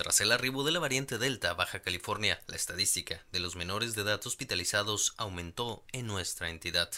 Tras 0.00 0.22
el 0.22 0.32
arribo 0.32 0.64
de 0.64 0.72
la 0.72 0.78
variante 0.78 1.18
Delta 1.18 1.50
a 1.50 1.52
Baja 1.52 1.82
California, 1.82 2.42
la 2.46 2.56
estadística 2.56 3.22
de 3.32 3.38
los 3.38 3.54
menores 3.54 3.94
de 3.94 4.00
edad 4.00 4.26
hospitalizados 4.26 5.12
aumentó 5.18 5.84
en 5.92 6.06
nuestra 6.06 6.48
entidad. 6.48 6.90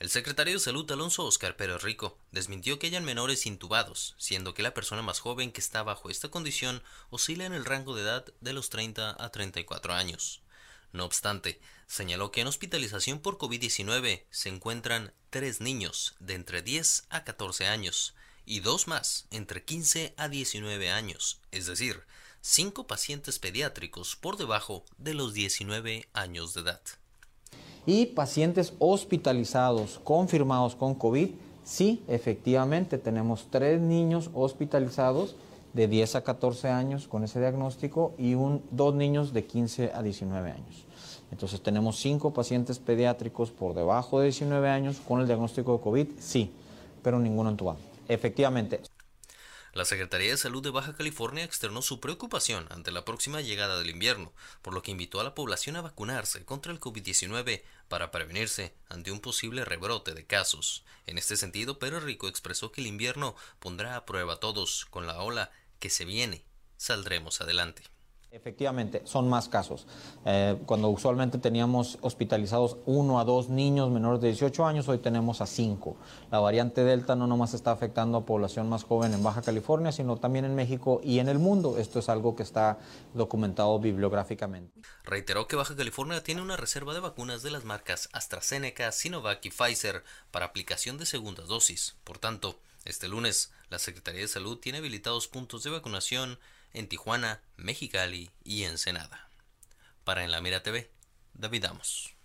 El 0.00 0.10
secretario 0.10 0.54
de 0.54 0.58
Salud 0.58 0.90
Alonso 0.90 1.24
Óscar 1.24 1.56
Pérez 1.56 1.82
Rico 1.82 2.18
desmintió 2.32 2.80
que 2.80 2.88
hayan 2.88 3.04
menores 3.04 3.46
intubados, 3.46 4.16
siendo 4.18 4.54
que 4.54 4.64
la 4.64 4.74
persona 4.74 5.02
más 5.02 5.20
joven 5.20 5.52
que 5.52 5.60
está 5.60 5.84
bajo 5.84 6.10
esta 6.10 6.30
condición 6.30 6.82
oscila 7.10 7.46
en 7.46 7.52
el 7.52 7.64
rango 7.64 7.94
de 7.94 8.02
edad 8.02 8.26
de 8.40 8.52
los 8.52 8.70
30 8.70 9.24
a 9.24 9.28
34 9.30 9.94
años. 9.94 10.40
No 10.90 11.04
obstante, 11.04 11.60
señaló 11.86 12.32
que 12.32 12.40
en 12.40 12.48
hospitalización 12.48 13.20
por 13.20 13.38
COVID-19 13.38 14.24
se 14.30 14.48
encuentran 14.48 15.12
tres 15.30 15.60
niños 15.60 16.16
de 16.18 16.34
entre 16.34 16.60
10 16.60 17.04
a 17.08 17.22
14 17.22 17.68
años 17.68 18.14
y 18.44 18.58
dos 18.58 18.88
más 18.88 19.26
entre 19.30 19.62
15 19.62 20.14
a 20.16 20.28
19 20.28 20.90
años, 20.90 21.38
es 21.52 21.66
decir, 21.66 22.02
cinco 22.44 22.88
pacientes 22.88 23.38
pediátricos 23.38 24.16
por 24.16 24.36
debajo 24.36 24.82
de 24.98 25.14
los 25.14 25.32
19 25.32 26.08
años 26.12 26.54
de 26.54 26.62
edad. 26.62 26.80
Y 27.86 28.06
pacientes 28.06 28.74
hospitalizados 28.80 30.00
confirmados 30.02 30.74
con 30.74 30.96
COVID, 30.96 31.30
sí, 31.62 32.02
efectivamente 32.08 32.98
tenemos 32.98 33.46
tres 33.48 33.80
niños 33.80 34.28
hospitalizados 34.34 35.36
de 35.72 35.86
10 35.86 36.16
a 36.16 36.24
14 36.24 36.68
años 36.68 37.06
con 37.06 37.22
ese 37.22 37.38
diagnóstico 37.38 38.12
y 38.18 38.34
un, 38.34 38.62
dos 38.72 38.92
niños 38.92 39.32
de 39.32 39.46
15 39.46 39.92
a 39.94 40.02
19 40.02 40.50
años. 40.50 40.84
Entonces 41.30 41.62
tenemos 41.62 41.96
cinco 41.98 42.34
pacientes 42.34 42.80
pediátricos 42.80 43.52
por 43.52 43.72
debajo 43.74 44.18
de 44.18 44.26
19 44.26 44.68
años 44.68 45.00
con 45.06 45.20
el 45.20 45.26
diagnóstico 45.28 45.76
de 45.76 45.82
COVID, 45.82 46.06
sí, 46.18 46.50
pero 47.02 47.20
ninguno 47.20 47.50
entubado. 47.50 47.78
Efectivamente. 48.08 48.80
La 49.72 49.86
Secretaría 49.86 50.30
de 50.30 50.36
Salud 50.36 50.62
de 50.62 50.68
Baja 50.68 50.94
California 50.94 51.44
externó 51.44 51.80
su 51.80 51.98
preocupación 51.98 52.66
ante 52.68 52.92
la 52.92 53.06
próxima 53.06 53.40
llegada 53.40 53.78
del 53.78 53.88
invierno, 53.88 54.34
por 54.60 54.74
lo 54.74 54.82
que 54.82 54.90
invitó 54.90 55.18
a 55.18 55.24
la 55.24 55.34
población 55.34 55.76
a 55.76 55.80
vacunarse 55.80 56.44
contra 56.44 56.72
el 56.72 56.78
COVID-19 56.78 57.62
para 57.88 58.10
prevenirse 58.10 58.74
ante 58.90 59.10
un 59.10 59.20
posible 59.20 59.64
rebrote 59.64 60.12
de 60.12 60.26
casos. 60.26 60.84
En 61.06 61.16
este 61.16 61.38
sentido, 61.38 61.78
Pérez 61.78 62.02
Rico 62.02 62.28
expresó 62.28 62.70
que 62.70 62.82
el 62.82 62.86
invierno 62.86 63.34
pondrá 63.60 63.96
a 63.96 64.04
prueba 64.04 64.34
a 64.34 64.40
todos 64.40 64.84
con 64.90 65.06
la 65.06 65.22
ola 65.22 65.50
que 65.78 65.88
se 65.88 66.04
viene. 66.04 66.44
Saldremos 66.76 67.40
adelante. 67.40 67.82
Efectivamente, 68.32 69.02
son 69.04 69.28
más 69.28 69.50
casos. 69.50 69.86
Eh, 70.24 70.56
cuando 70.64 70.88
usualmente 70.88 71.36
teníamos 71.36 71.98
hospitalizados 72.00 72.78
uno 72.86 73.20
a 73.20 73.24
dos 73.24 73.50
niños 73.50 73.90
menores 73.90 74.22
de 74.22 74.28
18 74.28 74.64
años, 74.64 74.88
hoy 74.88 74.96
tenemos 74.96 75.42
a 75.42 75.46
cinco. 75.46 75.98
La 76.30 76.38
variante 76.38 76.82
Delta 76.82 77.14
no 77.14 77.26
nomás 77.26 77.52
está 77.52 77.72
afectando 77.72 78.16
a 78.16 78.24
población 78.24 78.70
más 78.70 78.84
joven 78.84 79.12
en 79.12 79.22
Baja 79.22 79.42
California, 79.42 79.92
sino 79.92 80.16
también 80.16 80.46
en 80.46 80.54
México 80.54 81.02
y 81.04 81.18
en 81.18 81.28
el 81.28 81.38
mundo. 81.38 81.76
Esto 81.76 81.98
es 81.98 82.08
algo 82.08 82.34
que 82.34 82.42
está 82.42 82.78
documentado 83.12 83.78
bibliográficamente. 83.78 84.80
Reiteró 85.04 85.46
que 85.46 85.56
Baja 85.56 85.76
California 85.76 86.24
tiene 86.24 86.40
una 86.40 86.56
reserva 86.56 86.94
de 86.94 87.00
vacunas 87.00 87.42
de 87.42 87.50
las 87.50 87.64
marcas 87.64 88.08
AstraZeneca, 88.14 88.92
Sinovac 88.92 89.44
y 89.44 89.50
Pfizer 89.50 90.04
para 90.30 90.46
aplicación 90.46 90.96
de 90.96 91.04
segundas 91.04 91.48
dosis. 91.48 91.96
Por 92.02 92.16
tanto, 92.16 92.58
este 92.86 93.08
lunes, 93.08 93.52
la 93.68 93.78
Secretaría 93.78 94.22
de 94.22 94.28
Salud 94.28 94.56
tiene 94.56 94.78
habilitados 94.78 95.28
puntos 95.28 95.64
de 95.64 95.70
vacunación 95.70 96.38
en 96.72 96.88
Tijuana, 96.88 97.42
Mexicali 97.56 98.30
y 98.44 98.64
Ensenada. 98.64 99.28
Para 100.04 100.24
En 100.24 100.30
la 100.30 100.40
Mira 100.40 100.62
TV, 100.62 100.90
David 101.34 101.64
Amos. 101.64 102.16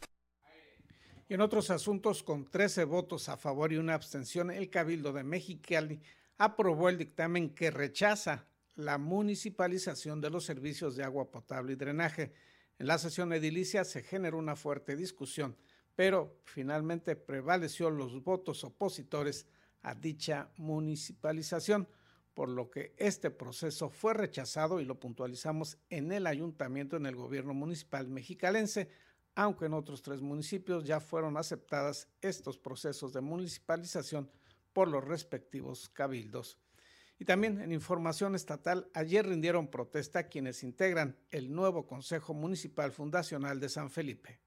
En 1.30 1.42
otros 1.42 1.70
asuntos, 1.70 2.24
con 2.24 2.46
13 2.46 2.86
votos 2.86 3.27
a 3.27 3.38
favor 3.38 3.74
y 3.74 3.77
una 3.77 3.94
abstención, 3.94 4.50
el 4.50 4.70
Cabildo 4.70 5.12
de 5.12 5.24
Mexicali 5.24 6.01
aprobó 6.38 6.88
el 6.88 6.98
dictamen 6.98 7.54
que 7.54 7.70
rechaza 7.70 8.48
la 8.75 8.98
municipalización 8.98 10.22
de 10.22 10.30
los 10.30 10.46
servicios 10.46 10.96
de 10.96 11.04
agua 11.04 11.30
potable 11.30 11.74
y 11.74 11.75
drenaje. 11.75 12.32
En 12.80 12.88
la 12.88 12.98
sesión 12.98 13.34
edilicia 13.34 13.84
se 13.84 14.04
generó 14.04 14.38
una 14.38 14.56
fuerte 14.56 14.96
discusión, 14.96 15.58
pero 15.96 16.39
finalmente 16.46 17.16
prevaleció 17.16 17.89
los 17.89 18.24
votos 18.24 18.63
opositores 18.63 19.48
a 19.82 19.96
dicha 19.96 20.50
municipalización 20.58 21.88
por 22.38 22.50
lo 22.50 22.70
que 22.70 22.94
este 22.98 23.32
proceso 23.32 23.89
fue 23.89 24.13
rechazado 24.13 24.79
y 24.79 24.86
lo 24.86 25.00
puntualizamos 25.00 25.79
en 25.89 26.12
el 26.12 26.27
ayuntamiento, 26.27 26.96
en 26.96 27.08
el 27.08 27.15
gobierno 27.15 27.56
municipal 27.56 28.08
mexicalense, 28.08 28.89
aunque 29.34 29.65
en 29.65 29.74
otros 29.74 30.03
tres 30.03 30.22
municipios 30.22 30.84
ya 30.84 31.00
fueron 31.00 31.36
aceptadas 31.36 32.08
estos 32.22 32.60
procesos 32.60 33.12
de 33.12 33.22
municipalización 33.22 34.29
por 34.72 34.88
los 34.88 35.03
respectivos 35.03 35.89
cabildos. 35.89 36.60
Y 37.17 37.25
también 37.25 37.60
en 37.60 37.72
información 37.72 38.36
estatal, 38.36 38.88
ayer 38.94 39.25
rindieron 39.25 39.67
protesta 39.67 40.27
quienes 40.27 40.62
integran 40.62 41.17
el 41.32 41.51
nuevo 41.51 41.88
Consejo 41.88 42.36
Municipal 42.36 42.91
Fundacional 42.91 43.60
de 43.60 43.70
San 43.70 43.89
Felipe 43.89 44.41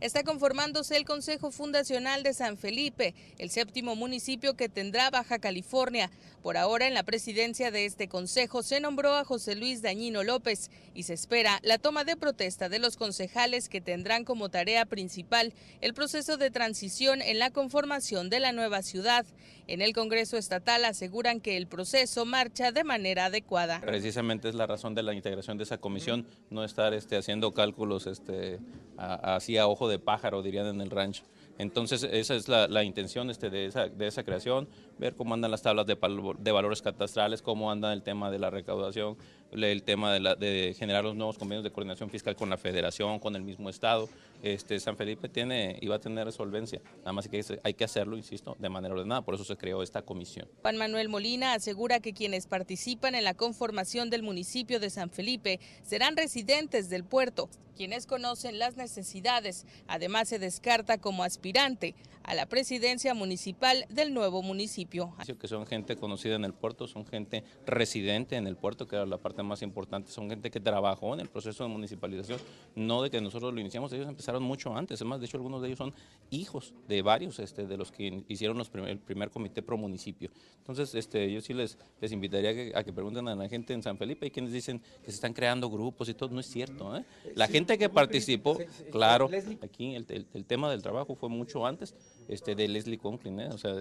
está 0.00 0.24
conformándose 0.24 0.96
el 0.96 1.04
Consejo 1.04 1.50
Fundacional 1.50 2.22
de 2.22 2.34
San 2.34 2.56
Felipe, 2.56 3.14
el 3.38 3.50
séptimo 3.50 3.96
municipio 3.96 4.54
que 4.54 4.68
tendrá 4.68 5.10
Baja 5.10 5.38
California. 5.38 6.10
Por 6.42 6.56
ahora, 6.56 6.88
en 6.88 6.94
la 6.94 7.04
presidencia 7.04 7.70
de 7.70 7.84
este 7.84 8.08
consejo 8.08 8.64
se 8.64 8.80
nombró 8.80 9.14
a 9.14 9.24
José 9.24 9.54
Luis 9.54 9.80
Dañino 9.80 10.24
López 10.24 10.70
y 10.92 11.04
se 11.04 11.14
espera 11.14 11.60
la 11.62 11.78
toma 11.78 12.04
de 12.04 12.16
protesta 12.16 12.68
de 12.68 12.80
los 12.80 12.96
concejales 12.96 13.68
que 13.68 13.80
tendrán 13.80 14.24
como 14.24 14.48
tarea 14.48 14.84
principal 14.84 15.52
el 15.80 15.94
proceso 15.94 16.36
de 16.36 16.50
transición 16.50 17.22
en 17.22 17.38
la 17.38 17.50
conformación 17.50 18.28
de 18.28 18.40
la 18.40 18.52
nueva 18.52 18.82
ciudad. 18.82 19.24
En 19.68 19.80
el 19.80 19.92
Congreso 19.92 20.36
Estatal 20.36 20.84
aseguran 20.84 21.40
que 21.40 21.56
el 21.56 21.68
proceso 21.68 22.24
marcha 22.24 22.72
de 22.72 22.82
manera 22.82 23.26
adecuada. 23.26 23.80
Precisamente 23.80 24.48
es 24.48 24.56
la 24.56 24.66
razón 24.66 24.96
de 24.96 25.04
la 25.04 25.14
integración 25.14 25.56
de 25.56 25.64
esa 25.64 25.78
comisión, 25.78 26.26
no 26.50 26.64
estar 26.64 26.92
este, 26.92 27.16
haciendo 27.16 27.52
cálculos 27.52 28.08
este, 28.08 28.58
así 28.96 29.58
a 29.58 29.66
de 29.88 29.98
pájaro, 29.98 30.42
dirían 30.42 30.66
en 30.66 30.80
el 30.80 30.90
rancho. 30.90 31.24
Entonces, 31.58 32.02
esa 32.02 32.34
es 32.34 32.48
la, 32.48 32.82
intención 32.82 33.30
este, 33.30 33.50
de, 33.50 33.66
esa, 33.66 33.88
de, 33.88 34.06
esa, 34.06 34.24
creación, 34.24 34.68
ver 34.98 35.14
cómo 35.14 35.34
andan 35.34 35.50
las 35.50 35.62
tablas 35.62 35.86
de, 35.86 35.96
de, 36.38 36.52
valores 36.52 36.82
catastrales, 36.82 37.42
cómo 37.42 37.70
anda 37.70 37.92
el 37.92 38.02
tema 38.02 38.30
de 38.30 38.38
la 38.38 38.50
recaudación, 38.50 39.16
el 39.52 39.82
tema 39.82 40.12
de, 40.12 40.20
la, 40.20 40.34
de, 40.34 40.74
generar 40.76 41.04
los 41.04 41.14
nuevos 41.14 41.38
convenios 41.38 41.62
de 41.62 41.70
coordinación 41.70 42.10
fiscal 42.10 42.34
con 42.36 42.48
la 42.48 42.56
federación, 42.56 43.18
con 43.18 43.36
el 43.36 43.42
mismo 43.42 43.68
estado. 43.68 44.08
Este, 44.42 44.78
San 44.80 44.96
Felipe 44.96 45.28
tiene 45.28 45.78
y 45.80 45.86
va 45.86 45.96
a 45.96 46.00
tener 46.00 46.30
solvencia, 46.32 46.80
nada 46.98 47.12
más 47.12 47.28
que 47.28 47.44
hay 47.62 47.74
que 47.74 47.84
hacerlo, 47.84 48.16
insisto, 48.16 48.56
de 48.58 48.68
manera 48.68 48.94
ordenada, 48.94 49.22
por 49.22 49.34
eso 49.34 49.44
se 49.44 49.56
creó 49.56 49.82
esta 49.82 50.02
comisión. 50.02 50.48
Juan 50.62 50.76
Manuel 50.76 51.08
Molina 51.08 51.54
asegura 51.54 52.00
que 52.00 52.12
quienes 52.12 52.46
participan 52.46 53.14
en 53.14 53.24
la 53.24 53.34
conformación 53.34 54.10
del 54.10 54.22
municipio 54.22 54.80
de 54.80 54.90
San 54.90 55.10
Felipe 55.10 55.60
serán 55.82 56.16
residentes 56.16 56.90
del 56.90 57.04
puerto, 57.04 57.48
quienes 57.76 58.06
conocen 58.06 58.58
las 58.58 58.76
necesidades. 58.76 59.66
Además, 59.86 60.28
se 60.28 60.38
descarta 60.38 60.98
como 60.98 61.22
aspirante 61.22 61.94
a 62.24 62.34
la 62.34 62.46
presidencia 62.46 63.14
municipal 63.14 63.84
del 63.88 64.14
nuevo 64.14 64.42
municipio. 64.42 65.12
Que 65.40 65.48
son 65.48 65.66
gente 65.66 65.96
conocida 65.96 66.36
en 66.36 66.44
el 66.44 66.54
puerto, 66.54 66.86
son 66.86 67.04
gente 67.04 67.42
residente 67.66 68.36
en 68.36 68.46
el 68.46 68.56
puerto, 68.56 68.86
que 68.86 68.96
era 68.96 69.06
la 69.06 69.18
parte 69.18 69.42
más 69.42 69.62
importante, 69.62 70.10
son 70.12 70.28
gente 70.30 70.50
que 70.50 70.60
trabajó 70.60 71.14
en 71.14 71.20
el 71.20 71.28
proceso 71.28 71.64
de 71.64 71.70
municipalización, 71.70 72.38
no 72.76 73.02
de 73.02 73.10
que 73.10 73.20
nosotros 73.20 73.52
lo 73.52 73.60
iniciamos, 73.60 73.92
ellos 73.92 74.08
empezaron 74.08 74.31
empezaron 74.32 74.42
mucho 74.42 74.74
antes, 74.74 75.00
además 75.00 75.20
de 75.20 75.26
hecho 75.26 75.36
algunos 75.36 75.60
de 75.60 75.68
ellos 75.68 75.78
son 75.78 75.92
hijos 76.30 76.72
de 76.88 77.02
varios 77.02 77.38
este, 77.38 77.66
de 77.66 77.76
los 77.76 77.92
que 77.92 78.24
hicieron 78.28 78.56
los 78.56 78.70
el 78.74 78.98
primer 78.98 79.30
comité 79.30 79.62
pro 79.62 79.76
municipio. 79.76 80.30
Entonces 80.58 80.94
este, 80.94 81.30
yo 81.30 81.40
sí 81.40 81.52
les, 81.52 81.76
les 82.00 82.12
invitaría 82.12 82.78
a 82.78 82.82
que, 82.82 82.92
pregunten 82.92 83.28
a 83.28 83.34
la 83.34 83.48
gente 83.48 83.74
en 83.74 83.82
San 83.82 83.98
Felipe, 83.98 84.26
hay 84.26 84.30
quienes 84.30 84.52
dicen 84.52 84.80
que 85.02 85.10
se 85.10 85.16
están 85.16 85.32
creando 85.32 85.68
grupos 85.68 86.08
y 86.08 86.14
todo, 86.14 86.30
no 86.30 86.40
es 86.40 86.46
cierto. 86.46 86.96
¿eh? 86.96 87.04
La 87.34 87.48
gente 87.48 87.76
que 87.76 87.88
participó, 87.88 88.58
claro, 88.90 89.28
aquí 89.62 89.94
el, 89.94 90.06
el, 90.32 90.44
tema 90.44 90.70
del 90.70 90.82
trabajo 90.82 91.14
fue 91.14 91.28
mucho 91.28 91.66
antes 91.66 91.94
este, 92.28 92.54
de 92.54 92.68
Leslie 92.68 92.98
Conklin, 92.98 93.40
¿eh? 93.40 93.48
o 93.48 93.58
sea, 93.58 93.74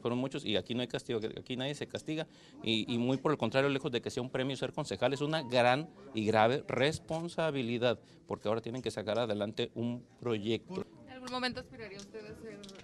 fueron 0.00 0.18
muchos 0.18 0.44
y 0.44 0.56
aquí 0.56 0.74
no 0.74 0.82
hay 0.82 0.88
castigo, 0.88 1.20
aquí 1.38 1.56
nadie 1.56 1.74
se 1.74 1.86
castiga 1.86 2.26
y, 2.62 2.98
muy 2.98 3.16
por 3.16 3.32
el 3.32 3.38
contrario, 3.38 3.68
lejos 3.70 3.90
de 3.92 4.00
que 4.00 4.10
sea 4.10 4.22
un 4.22 4.30
premio 4.30 4.56
ser 4.56 4.72
concejal, 4.72 5.12
es 5.12 5.20
una 5.20 5.42
gran 5.42 5.88
y 6.14 6.26
grave 6.26 6.64
responsabilidad, 6.68 7.98
porque 8.26 8.48
ahora 8.48 8.60
tienen 8.60 8.82
que 8.82 8.90
sacar 8.90 9.18
adelante 9.18 9.70
un 9.74 10.04
proyecto. 10.20 10.84
¿En 11.06 11.12
algún 11.12 11.30
momento 11.30 11.60
aspiraría 11.60 11.98
usted 11.98 12.24
a 12.24 12.34
ser? 12.40 12.83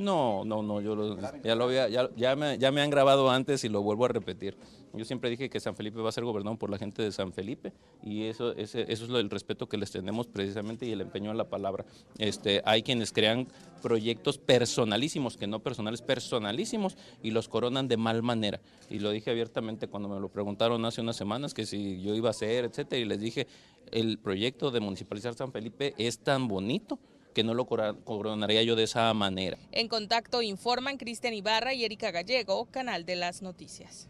No, 0.00 0.46
no, 0.46 0.62
no, 0.62 0.80
yo 0.80 1.18
ya 1.44 1.54
lo 1.54 1.64
había, 1.64 1.86
ya, 1.90 2.08
ya, 2.16 2.34
me, 2.34 2.56
ya 2.56 2.72
me 2.72 2.80
han 2.80 2.88
grabado 2.88 3.30
antes 3.30 3.64
y 3.64 3.68
lo 3.68 3.82
vuelvo 3.82 4.06
a 4.06 4.08
repetir. 4.08 4.56
Yo 4.94 5.04
siempre 5.04 5.28
dije 5.28 5.50
que 5.50 5.60
San 5.60 5.76
Felipe 5.76 6.00
va 6.00 6.08
a 6.08 6.12
ser 6.12 6.24
gobernado 6.24 6.56
por 6.56 6.70
la 6.70 6.78
gente 6.78 7.02
de 7.02 7.12
San 7.12 7.34
Felipe 7.34 7.74
y 8.02 8.24
eso, 8.24 8.52
ese, 8.56 8.90
eso 8.90 9.04
es 9.04 9.10
lo, 9.10 9.18
el 9.18 9.28
respeto 9.28 9.68
que 9.68 9.76
les 9.76 9.90
tenemos 9.90 10.26
precisamente 10.26 10.86
y 10.86 10.92
el 10.92 11.02
empeño 11.02 11.30
en 11.30 11.36
la 11.36 11.50
palabra. 11.50 11.84
Este, 12.16 12.62
hay 12.64 12.82
quienes 12.82 13.12
crean 13.12 13.46
proyectos 13.82 14.38
personalísimos, 14.38 15.36
que 15.36 15.46
no 15.46 15.60
personales, 15.60 16.00
personalísimos 16.00 16.96
y 17.22 17.30
los 17.30 17.48
coronan 17.48 17.86
de 17.86 17.98
mal 17.98 18.22
manera. 18.22 18.60
Y 18.88 19.00
lo 19.00 19.10
dije 19.10 19.30
abiertamente 19.30 19.86
cuando 19.86 20.08
me 20.08 20.18
lo 20.18 20.30
preguntaron 20.30 20.82
hace 20.86 21.02
unas 21.02 21.16
semanas 21.16 21.52
que 21.52 21.66
si 21.66 22.00
yo 22.00 22.14
iba 22.14 22.28
a 22.28 22.30
hacer, 22.30 22.64
etcétera, 22.64 23.00
y 23.00 23.04
les 23.04 23.20
dije, 23.20 23.46
el 23.92 24.18
proyecto 24.18 24.70
de 24.70 24.80
municipalizar 24.80 25.34
San 25.34 25.52
Felipe 25.52 25.94
es 25.98 26.20
tan 26.20 26.48
bonito 26.48 26.98
que 27.32 27.44
no 27.44 27.54
lo 27.54 27.66
coronaría 27.66 28.62
yo 28.62 28.76
de 28.76 28.84
esa 28.84 29.12
manera. 29.14 29.58
En 29.72 29.88
contacto 29.88 30.42
informan 30.42 30.96
Cristian 30.96 31.34
Ibarra 31.34 31.74
y 31.74 31.84
Erika 31.84 32.10
Gallego, 32.10 32.66
Canal 32.66 33.04
de 33.04 33.16
las 33.16 33.42
Noticias. 33.42 34.08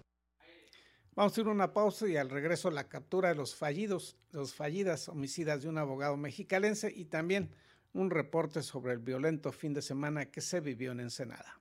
Vamos 1.14 1.36
a 1.36 1.40
ir 1.40 1.46
a 1.48 1.50
una 1.50 1.72
pausa 1.72 2.08
y 2.08 2.16
al 2.16 2.30
regreso 2.30 2.70
la 2.70 2.88
captura 2.88 3.30
de 3.30 3.34
los 3.34 3.54
fallidos, 3.54 4.16
los 4.30 4.54
fallidas 4.54 5.08
homicidas 5.08 5.62
de 5.62 5.68
un 5.68 5.78
abogado 5.78 6.16
mexicalense 6.16 6.92
y 6.94 7.06
también 7.06 7.50
un 7.92 8.10
reporte 8.10 8.62
sobre 8.62 8.92
el 8.92 9.00
violento 9.00 9.52
fin 9.52 9.74
de 9.74 9.82
semana 9.82 10.26
que 10.26 10.40
se 10.40 10.60
vivió 10.60 10.92
en 10.92 11.00
Ensenada. 11.00 11.60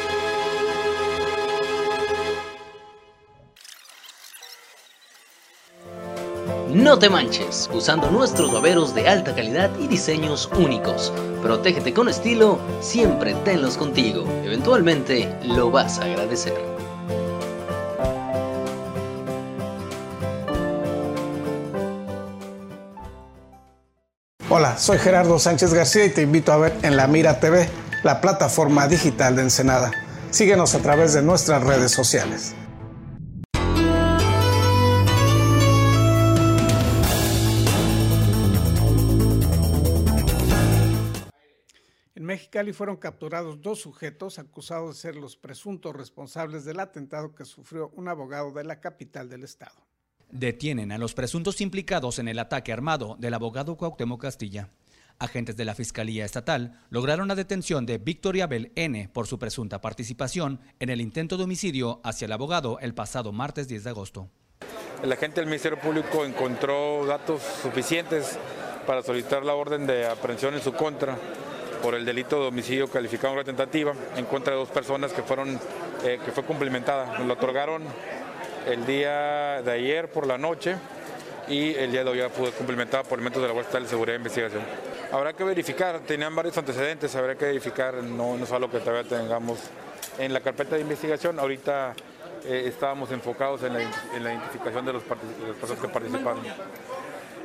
No 6.73 6.97
te 6.97 7.09
manches, 7.09 7.69
usando 7.73 8.09
nuestros 8.09 8.49
baberos 8.53 8.95
de 8.95 9.05
alta 9.09 9.35
calidad 9.35 9.69
y 9.77 9.87
diseños 9.87 10.49
únicos. 10.57 11.11
Protégete 11.41 11.93
con 11.93 12.07
estilo, 12.07 12.59
siempre 12.79 13.33
tenlos 13.43 13.75
contigo. 13.75 14.23
Eventualmente 14.45 15.27
lo 15.43 15.69
vas 15.69 15.99
a 15.99 16.05
agradecer. 16.05 16.53
Hola, 24.47 24.77
soy 24.77 24.97
Gerardo 24.97 25.39
Sánchez 25.39 25.73
García 25.73 26.05
y 26.05 26.09
te 26.11 26.21
invito 26.21 26.53
a 26.53 26.57
ver 26.57 26.77
en 26.83 26.95
La 26.95 27.07
Mira 27.07 27.41
TV, 27.41 27.67
la 28.03 28.21
plataforma 28.21 28.87
digital 28.87 29.35
de 29.35 29.41
Ensenada. 29.41 29.91
Síguenos 30.29 30.73
a 30.73 30.79
través 30.79 31.13
de 31.13 31.21
nuestras 31.21 31.61
redes 31.65 31.91
sociales. 31.91 32.55
Mexicali 42.61 42.73
fueron 42.77 42.97
capturados 42.97 43.59
dos 43.59 43.81
sujetos 43.81 44.37
acusados 44.37 44.95
de 44.95 45.01
ser 45.01 45.15
los 45.15 45.35
presuntos 45.35 45.95
responsables 45.95 46.63
del 46.63 46.79
atentado 46.79 47.33
que 47.33 47.43
sufrió 47.43 47.89
un 47.95 48.07
abogado 48.07 48.51
de 48.51 48.63
la 48.63 48.79
capital 48.79 49.29
del 49.29 49.43
estado. 49.43 49.73
Detienen 50.29 50.91
a 50.91 50.99
los 50.99 51.15
presuntos 51.15 51.59
implicados 51.59 52.19
en 52.19 52.27
el 52.27 52.37
ataque 52.37 52.71
armado 52.71 53.15
del 53.17 53.33
abogado 53.33 53.77
Cuauhtémoc 53.77 54.21
Castilla. 54.21 54.69
Agentes 55.17 55.57
de 55.57 55.65
la 55.65 55.73
Fiscalía 55.73 56.23
Estatal 56.23 56.79
lograron 56.91 57.27
la 57.27 57.33
detención 57.33 57.87
de 57.87 57.97
Víctor 57.97 58.39
Abel 58.39 58.71
N. 58.75 59.09
por 59.09 59.25
su 59.25 59.39
presunta 59.39 59.81
participación 59.81 60.59
en 60.79 60.89
el 60.89 61.01
intento 61.01 61.37
de 61.37 61.45
homicidio 61.45 61.99
hacia 62.03 62.25
el 62.25 62.31
abogado 62.31 62.77
el 62.79 62.93
pasado 62.93 63.31
martes 63.31 63.67
10 63.69 63.85
de 63.85 63.89
agosto. 63.89 64.29
El 65.01 65.11
agente 65.11 65.41
del 65.41 65.47
Ministerio 65.47 65.79
Público 65.79 66.25
encontró 66.25 67.07
datos 67.07 67.41
suficientes 67.63 68.37
para 68.85 69.01
solicitar 69.01 69.43
la 69.43 69.55
orden 69.55 69.87
de 69.87 70.05
aprehensión 70.05 70.53
en 70.53 70.61
su 70.61 70.73
contra 70.73 71.17
por 71.81 71.95
el 71.95 72.05
delito 72.05 72.39
de 72.39 72.47
homicidio 72.47 72.87
calificado 72.87 73.39
en 73.39 73.45
tentativa 73.45 73.93
en 74.15 74.25
contra 74.25 74.53
de 74.53 74.59
dos 74.59 74.69
personas 74.69 75.13
que 75.13 75.23
fueron 75.23 75.59
eh, 76.03 76.19
que 76.23 76.31
fue 76.31 76.43
cumplimentada. 76.43 77.17
Nos 77.17 77.27
lo 77.27 77.33
otorgaron 77.33 77.83
el 78.67 78.85
día 78.85 79.61
de 79.61 79.71
ayer 79.71 80.09
por 80.11 80.27
la 80.27 80.37
noche 80.37 80.75
y 81.47 81.73
el 81.75 81.91
día 81.91 82.03
de 82.03 82.09
hoy 82.09 82.17
ya 82.19 82.29
fue 82.29 82.51
cumplimentada 82.51 83.03
por 83.03 83.19
elementos 83.19 83.41
de 83.41 83.47
la 83.47 83.53
Guardia 83.53 83.79
de 83.79 83.87
Seguridad 83.87 84.15
e 84.15 84.17
Investigación. 84.17 84.61
Habrá 85.11 85.33
que 85.33 85.43
verificar, 85.43 85.99
tenían 86.01 86.33
varios 86.35 86.57
antecedentes, 86.57 87.15
habrá 87.15 87.35
que 87.35 87.45
verificar, 87.45 87.95
no, 87.95 88.37
no 88.37 88.43
es 88.43 88.51
algo 88.51 88.69
que 88.69 88.79
todavía 88.79 89.03
tengamos 89.03 89.59
en 90.17 90.31
la 90.33 90.39
carpeta 90.39 90.75
de 90.75 90.81
investigación. 90.81 91.39
Ahorita 91.39 91.93
eh, 92.45 92.63
estábamos 92.67 93.11
enfocados 93.11 93.63
en 93.63 93.73
la, 93.73 93.83
identificación 93.83 94.85
de, 94.85 94.93
los 94.93 95.03
de 95.03 95.47
las 95.47 95.57
personas 95.57 95.83
que 95.83 95.89
participaron. 95.89 96.41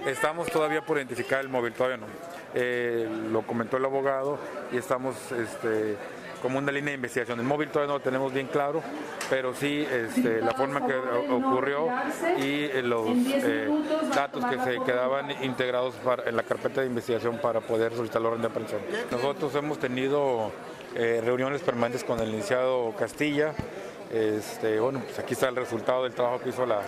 Estamos 0.07 0.49
todavía 0.49 0.83
por 0.83 0.99
identificar 0.99 1.40
el 1.40 1.49
móvil, 1.49 1.72
todavía 1.72 1.96
no. 1.96 2.07
Eh, 2.55 3.09
lo 3.31 3.43
comentó 3.43 3.77
el 3.77 3.85
abogado 3.85 4.39
y 4.73 4.77
estamos 4.77 5.15
este, 5.33 5.97
como 6.41 6.59
una 6.59 6.73
línea 6.73 6.91
de 6.91 6.95
investigación. 6.95 7.39
El 7.41 7.47
móvil 7.47 7.69
todavía 7.69 7.89
no 7.93 7.99
lo 7.99 8.05
tenemos 8.05 8.33
bien 8.33 8.47
claro, 8.47 8.83
pero 9.29 9.55
sí 9.55 9.87
este, 9.91 10.41
la 10.41 10.53
forma 10.53 10.87
que 10.87 10.95
ocurrió 11.31 11.89
y 12.39 12.65
eh, 12.65 12.83
los 12.83 13.09
eh, 13.09 13.69
datos 14.15 14.45
que 14.47 14.59
se 14.61 14.83
quedaban 14.85 15.31
integrados 15.45 15.95
en 16.25 16.37
la 16.37 16.43
carpeta 16.45 16.81
de 16.81 16.87
investigación 16.87 17.39
para 17.39 17.61
poder 17.61 17.93
solicitar 17.95 18.23
la 18.23 18.29
orden 18.29 18.43
de 18.43 18.49
aprehensión. 18.49 18.81
Nosotros 19.11 19.55
hemos 19.55 19.79
tenido 19.79 20.53
reuniones 20.95 21.61
permanentes 21.61 22.05
con 22.05 22.21
el 22.21 22.31
iniciado 22.31 22.95
Castilla. 22.99 23.53
Este, 24.11 24.81
bueno, 24.81 25.01
pues 25.05 25.19
aquí 25.19 25.35
está 25.35 25.49
el 25.49 25.57
resultado 25.57 26.05
del 26.05 26.15
trabajo 26.15 26.41
que 26.41 26.51
hizo 26.51 26.65
la, 26.65 26.81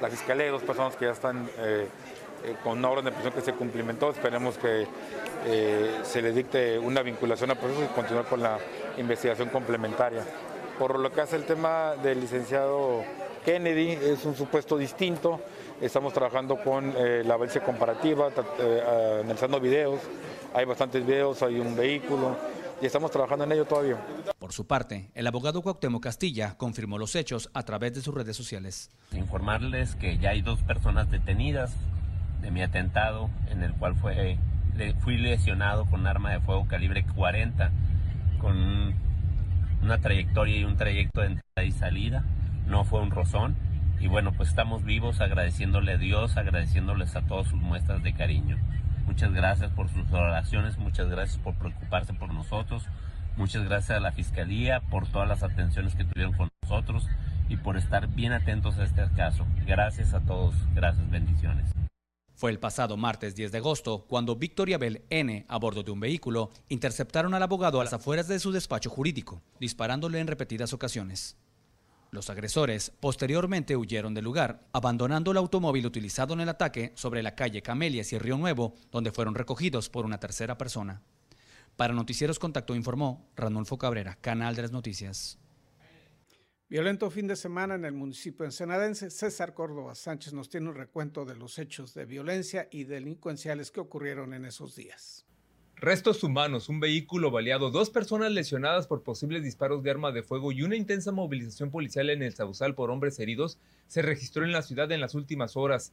la 0.00 0.08
Fiscalía, 0.08 0.50
dos 0.50 0.62
personas 0.62 0.96
que 0.96 1.06
ya 1.06 1.12
están 1.12 1.48
eh, 1.58 1.88
con 2.62 2.78
una 2.78 2.90
orden 2.90 3.04
de 3.06 3.12
prisión 3.12 3.32
que 3.32 3.40
se 3.40 3.52
cumplimentó. 3.52 4.10
Esperemos 4.10 4.58
que 4.58 4.86
eh, 5.46 6.00
se 6.02 6.22
le 6.22 6.32
dicte 6.32 6.78
una 6.78 7.02
vinculación 7.02 7.50
a 7.50 7.54
proceso 7.54 7.84
y 7.84 7.88
continuar 7.88 8.26
con 8.26 8.42
la 8.42 8.58
investigación 8.98 9.48
complementaria. 9.48 10.24
Por 10.78 10.98
lo 10.98 11.10
que 11.10 11.20
hace 11.20 11.36
el 11.36 11.44
tema 11.44 11.94
del 12.02 12.20
licenciado 12.20 13.02
Kennedy, 13.44 13.92
es 13.92 14.24
un 14.24 14.34
supuesto 14.34 14.76
distinto. 14.76 15.40
Estamos 15.80 16.12
trabajando 16.12 16.56
con 16.56 16.92
eh, 16.96 17.22
la 17.24 17.34
avance 17.34 17.60
comparativa, 17.60 18.30
analizando 19.20 19.60
videos. 19.60 20.00
Hay 20.54 20.64
bastantes 20.64 21.06
videos, 21.06 21.42
hay 21.42 21.58
un 21.58 21.76
vehículo 21.76 22.36
y 22.80 22.86
estamos 22.86 23.10
trabajando 23.10 23.44
en 23.44 23.52
ello 23.52 23.64
todavía. 23.64 23.96
Por 24.38 24.52
su 24.52 24.66
parte, 24.66 25.10
el 25.14 25.26
abogado 25.26 25.62
Cuauhtémoc 25.62 26.02
Castilla 26.02 26.56
confirmó 26.56 26.98
los 26.98 27.14
hechos 27.14 27.50
a 27.54 27.62
través 27.64 27.94
de 27.94 28.02
sus 28.02 28.14
redes 28.14 28.36
sociales. 28.36 28.90
Informarles 29.12 29.94
que 29.96 30.18
ya 30.18 30.30
hay 30.30 30.42
dos 30.42 30.60
personas 30.62 31.10
detenidas 31.10 31.72
de 32.40 32.50
mi 32.50 32.62
atentado 32.62 33.30
en 33.50 33.62
el 33.62 33.72
cual 33.72 33.94
fue, 33.96 34.38
fui 35.00 35.16
lesionado 35.16 35.86
con 35.86 36.00
un 36.00 36.06
arma 36.06 36.30
de 36.30 36.40
fuego 36.40 36.66
calibre 36.66 37.04
40 37.04 37.70
con 38.38 38.94
una 39.82 39.98
trayectoria 39.98 40.58
y 40.58 40.64
un 40.64 40.76
trayecto 40.76 41.20
de 41.20 41.26
entrada 41.26 41.64
y 41.64 41.72
salida. 41.72 42.24
No 42.66 42.84
fue 42.84 43.00
un 43.00 43.10
rozón. 43.10 43.56
Y 44.00 44.08
bueno, 44.08 44.32
pues 44.32 44.50
estamos 44.50 44.84
vivos 44.84 45.20
agradeciéndole 45.20 45.92
a 45.92 45.96
Dios, 45.96 46.36
agradeciéndoles 46.36 47.16
a 47.16 47.22
todos 47.22 47.48
sus 47.48 47.60
muestras 47.60 48.02
de 48.02 48.12
cariño. 48.12 48.58
Muchas 49.06 49.32
gracias 49.32 49.70
por 49.70 49.88
sus 49.88 50.12
oraciones, 50.12 50.76
muchas 50.78 51.08
gracias 51.08 51.38
por 51.38 51.54
preocuparse 51.54 52.12
por 52.12 52.34
nosotros, 52.34 52.86
muchas 53.36 53.64
gracias 53.64 53.96
a 53.96 54.00
la 54.00 54.12
Fiscalía 54.12 54.80
por 54.80 55.06
todas 55.06 55.28
las 55.28 55.42
atenciones 55.44 55.94
que 55.94 56.04
tuvieron 56.04 56.34
con 56.34 56.50
nosotros 56.62 57.08
y 57.48 57.56
por 57.56 57.76
estar 57.76 58.08
bien 58.08 58.32
atentos 58.32 58.78
a 58.78 58.84
este 58.84 59.06
caso. 59.16 59.46
Gracias 59.64 60.12
a 60.12 60.20
todos, 60.20 60.54
gracias, 60.74 61.08
bendiciones. 61.08 61.85
Fue 62.36 62.50
el 62.50 62.58
pasado 62.58 62.98
martes 62.98 63.34
10 63.34 63.50
de 63.50 63.58
agosto 63.58 64.04
cuando 64.06 64.36
Victoria 64.36 64.76
Bell 64.76 65.02
N, 65.08 65.46
a 65.48 65.58
bordo 65.58 65.82
de 65.82 65.90
un 65.90 66.00
vehículo, 66.00 66.50
interceptaron 66.68 67.32
al 67.32 67.42
abogado 67.42 67.80
a 67.80 67.84
las 67.84 67.94
afueras 67.94 68.28
de 68.28 68.38
su 68.38 68.52
despacho 68.52 68.90
jurídico, 68.90 69.40
disparándole 69.58 70.20
en 70.20 70.26
repetidas 70.26 70.74
ocasiones. 70.74 71.38
Los 72.10 72.28
agresores 72.28 72.92
posteriormente 73.00 73.74
huyeron 73.74 74.12
del 74.12 74.24
lugar, 74.24 74.68
abandonando 74.74 75.30
el 75.30 75.38
automóvil 75.38 75.86
utilizado 75.86 76.34
en 76.34 76.40
el 76.40 76.50
ataque 76.50 76.92
sobre 76.94 77.22
la 77.22 77.34
calle 77.34 77.62
Camelias 77.62 78.12
y 78.12 78.18
Río 78.18 78.36
Nuevo, 78.36 78.74
donde 78.92 79.12
fueron 79.12 79.34
recogidos 79.34 79.88
por 79.88 80.04
una 80.04 80.20
tercera 80.20 80.58
persona. 80.58 81.00
Para 81.76 81.94
Noticieros 81.94 82.38
Contacto 82.38 82.74
informó 82.74 83.30
Ranulfo 83.34 83.78
Cabrera, 83.78 84.14
Canal 84.20 84.54
de 84.56 84.62
las 84.62 84.72
Noticias. 84.72 85.38
Violento 86.68 87.10
fin 87.10 87.28
de 87.28 87.36
semana 87.36 87.76
en 87.76 87.84
el 87.84 87.92
municipio 87.92 88.44
ensenadense. 88.44 89.10
César 89.10 89.54
Córdoba 89.54 89.94
Sánchez 89.94 90.32
nos 90.32 90.48
tiene 90.48 90.68
un 90.68 90.74
recuento 90.74 91.24
de 91.24 91.36
los 91.36 91.60
hechos 91.60 91.94
de 91.94 92.06
violencia 92.06 92.66
y 92.72 92.82
delincuenciales 92.82 93.70
que 93.70 93.78
ocurrieron 93.78 94.34
en 94.34 94.44
esos 94.44 94.74
días. 94.74 95.24
Restos 95.76 96.24
humanos, 96.24 96.68
un 96.68 96.80
vehículo 96.80 97.30
baleado, 97.30 97.70
dos 97.70 97.90
personas 97.90 98.32
lesionadas 98.32 98.88
por 98.88 99.04
posibles 99.04 99.44
disparos 99.44 99.84
de 99.84 99.92
arma 99.92 100.10
de 100.10 100.24
fuego 100.24 100.50
y 100.50 100.64
una 100.64 100.74
intensa 100.74 101.12
movilización 101.12 101.70
policial 101.70 102.10
en 102.10 102.24
el 102.24 102.34
Sausal 102.34 102.74
por 102.74 102.90
hombres 102.90 103.20
heridos 103.20 103.60
se 103.86 104.02
registró 104.02 104.44
en 104.44 104.50
la 104.50 104.62
ciudad 104.62 104.90
en 104.90 105.00
las 105.00 105.14
últimas 105.14 105.56
horas. 105.56 105.92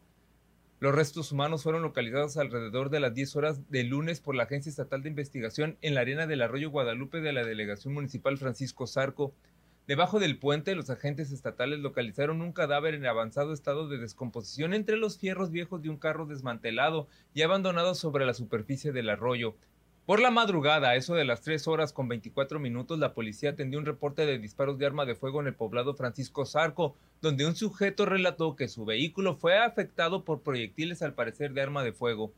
Los 0.80 0.96
restos 0.96 1.32
humanos 1.32 1.62
fueron 1.62 1.84
localizados 1.84 2.38
alrededor 2.38 2.90
de 2.90 3.00
las 3.00 3.14
10 3.14 3.36
horas 3.36 3.70
del 3.70 3.90
lunes 3.90 4.22
por 4.22 4.34
la 4.34 4.44
Agencia 4.44 4.72
Estatal 4.72 5.04
de 5.04 5.10
Investigación 5.10 5.78
en 5.82 5.94
la 5.94 6.02
arena 6.02 6.26
del 6.26 6.42
Arroyo 6.42 6.72
Guadalupe 6.72 7.22
de 7.22 7.32
la 7.32 7.46
Delegación 7.46 7.94
Municipal 7.94 8.40
Francisco 8.40 8.88
Zarco. 8.88 9.36
Debajo 9.86 10.20
del 10.20 10.38
puente, 10.38 10.76
los 10.76 10.90
agentes 10.90 11.32
estatales 11.32 11.80
localizaron 11.80 12.42
un 12.42 12.54
cadáver 12.54 12.94
en 12.94 13.06
avanzado 13.06 13.52
estado 13.52 13.90
de 13.90 13.98
descomposición 13.98 14.74
entre 14.74 14.96
los 14.96 15.18
fierros 15.18 15.52
viejos 15.52 15.82
de 15.82 15.90
un 15.90 15.98
carro 15.98 16.26
desmantelado 16.26 17.10
y 17.34 17.42
abandonado 17.42 17.94
sobre 17.94 18.26
la 18.26 18.34
superficie 18.34 18.94
del 18.94 19.10
arroyo. 19.10 19.56
Por 20.06 20.22
la 20.22 20.32
madrugada, 20.32 20.90
a 20.90 20.96
eso 20.96 21.16
de 21.16 21.26
las 21.26 21.42
3 21.42 21.68
horas 21.68 21.92
con 21.92 22.08
24 22.08 22.62
minutos, 22.62 22.98
la 22.98 23.14
policía 23.14 23.50
atendió 23.50 23.78
un 23.78 23.86
reporte 23.86 24.26
de 24.26 24.40
disparos 24.40 24.78
de 24.78 24.86
arma 24.86 25.06
de 25.06 25.16
fuego 25.16 25.42
en 25.42 25.48
el 25.48 25.54
poblado 25.54 25.96
Francisco 25.96 26.46
Zarco, 26.46 26.96
donde 27.22 27.46
un 27.46 27.58
sujeto 27.58 28.06
relató 28.06 28.56
que 28.56 28.70
su 28.70 28.86
vehículo 28.86 29.36
fue 29.36 29.58
afectado 29.58 30.24
por 30.24 30.44
proyectiles 30.44 31.02
al 31.02 31.14
parecer 31.14 31.52
de 31.52 31.62
arma 31.62 31.84
de 31.84 31.92
fuego. 31.92 32.32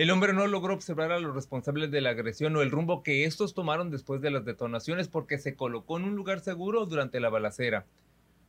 El 0.00 0.10
hombre 0.10 0.32
no 0.32 0.46
logró 0.46 0.72
observar 0.72 1.12
a 1.12 1.20
los 1.20 1.34
responsables 1.34 1.90
de 1.90 2.00
la 2.00 2.08
agresión 2.08 2.56
o 2.56 2.62
el 2.62 2.70
rumbo 2.70 3.02
que 3.02 3.26
estos 3.26 3.52
tomaron 3.52 3.90
después 3.90 4.22
de 4.22 4.30
las 4.30 4.46
detonaciones 4.46 5.08
porque 5.08 5.36
se 5.36 5.54
colocó 5.54 5.98
en 5.98 6.04
un 6.04 6.16
lugar 6.16 6.40
seguro 6.40 6.86
durante 6.86 7.20
la 7.20 7.28
balacera. 7.28 7.84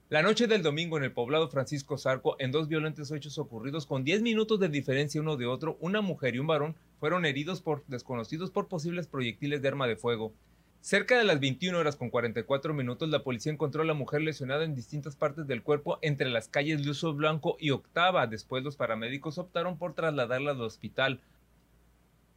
La 0.08 0.22
noche 0.22 0.48
del 0.48 0.64
domingo 0.64 0.96
en 0.96 1.04
el 1.04 1.12
poblado 1.12 1.50
Francisco 1.50 1.98
Zarco, 1.98 2.38
en 2.40 2.54
dos 2.54 2.70
violentos 2.70 3.12
hechos 3.12 3.38
ocurridos 3.38 3.86
con 3.86 4.06
10 4.06 4.22
minutos 4.22 4.62
de 4.62 4.70
diferencia 4.70 5.20
uno 5.20 5.36
de 5.36 5.46
otro, 5.46 5.76
una 5.82 6.00
mujer 6.00 6.36
y 6.36 6.40
un 6.40 6.48
varón 6.48 6.74
fueron 7.02 7.26
heridos 7.26 7.60
por 7.60 7.86
desconocidos 7.88 8.50
por 8.50 8.70
posibles 8.70 9.08
proyectiles 9.08 9.62
de 9.62 9.68
arma 9.68 9.88
de 9.88 9.98
fuego. 9.98 10.32
Cerca 10.80 11.18
de 11.18 11.26
las 11.26 11.42
21 11.42 11.78
horas 11.78 11.98
con 11.98 12.10
44 12.10 12.74
minutos, 12.74 13.10
la 13.10 13.24
policía 13.24 13.52
encontró 13.52 13.82
a 13.82 13.86
la 13.86 13.94
mujer 13.94 14.22
lesionada 14.22 14.64
en 14.64 14.74
distintas 14.74 15.18
partes 15.18 15.48
del 15.48 15.64
cuerpo 15.64 16.00
entre 16.02 16.30
las 16.30 16.48
calles 16.48 16.86
Luso 16.86 17.14
Blanco 17.14 17.58
y 17.60 17.72
Octava. 17.72 18.26
Después 18.26 18.64
los 18.64 18.78
paramédicos 18.78 19.38
optaron 19.38 19.78
por 19.78 19.94
trasladarla 19.94 20.52
al 20.52 20.62
hospital. 20.62 21.20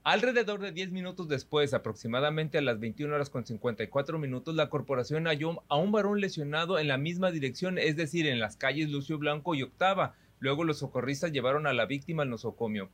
Alrededor 0.04 0.60
de 0.60 0.70
10 0.70 0.92
minutos 0.92 1.28
después, 1.28 1.72
aproximadamente 1.72 2.58
a 2.58 2.60
las 2.60 2.78
21 2.78 3.14
horas 3.14 3.30
con 3.30 3.46
54 3.46 4.18
minutos, 4.18 4.54
la 4.54 4.68
corporación 4.68 5.24
halló 5.24 5.62
a 5.68 5.76
un 5.76 5.92
varón 5.92 6.20
lesionado 6.20 6.78
en 6.78 6.88
la 6.88 6.98
misma 6.98 7.30
dirección, 7.30 7.78
es 7.78 7.96
decir, 7.96 8.26
en 8.26 8.38
las 8.38 8.58
calles 8.58 8.90
Lucio 8.90 9.16
Blanco 9.16 9.54
y 9.54 9.62
Octava. 9.62 10.14
Luego 10.40 10.64
los 10.64 10.80
socorristas 10.80 11.32
llevaron 11.32 11.66
a 11.66 11.72
la 11.72 11.86
víctima 11.86 12.22
al 12.22 12.28
nosocomio. 12.28 12.90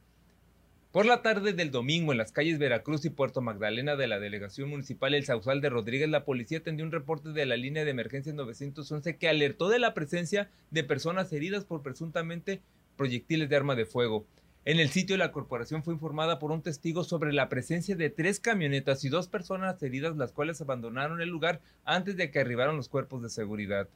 Por 0.93 1.05
la 1.05 1.21
tarde 1.21 1.53
del 1.53 1.73
domingo, 1.73 2.13
en 2.13 2.19
las 2.19 2.31
calles 2.31 2.61
Veracruz 2.61 3.05
y 3.05 3.11
Puerto 3.11 3.41
Magdalena 3.41 3.97
de 3.97 4.07
la 4.07 4.21
Delegación 4.21 4.71
Municipal 4.71 5.13
El 5.13 5.25
Sausal 5.25 5.61
de 5.61 5.69
Rodríguez, 5.69 6.09
la 6.09 6.25
policía 6.25 6.59
atendió 6.59 6.85
un 6.85 6.93
reporte 6.93 7.31
de 7.31 7.45
la 7.45 7.57
línea 7.57 7.85
de 7.85 7.91
emergencia 7.91 8.33
911 8.33 9.17
que 9.17 9.29
alertó 9.29 9.69
de 9.69 9.81
la 9.81 9.95
presencia 9.95 10.49
de 10.71 10.85
personas 10.85 11.33
heridas 11.33 11.65
por 11.65 11.83
presuntamente 11.83 12.61
proyectiles 12.97 13.49
de 13.49 13.57
arma 13.57 13.75
de 13.75 13.85
fuego. 13.85 14.27
En 14.67 14.79
el 14.79 14.91
sitio, 14.91 15.17
la 15.17 15.33
corporación 15.33 15.83
fue 15.83 15.95
informada 15.95 16.39
por 16.39 16.51
un 16.51 16.61
testigo 16.61 17.03
sobre 17.03 17.33
la 17.33 17.49
presencia 17.49 17.97
de 17.97 18.11
tres 18.11 18.41
camionetas 18.41 19.05
y 19.05 19.09
dos 19.09 19.27
personas 19.27 19.83
heridas, 19.83 20.17
las 20.17 20.33
cuales 20.33 20.61
abandonaron 20.61 21.23
el 21.23 21.31
lugar 21.31 21.61
antes 21.85 22.17
de 22.17 22.31
que 22.31 22.41
arribaran 22.41 22.77
los 22.77 22.91
cuerpos 22.91 23.23
de 23.23 23.31
seguridad. 23.31 23.89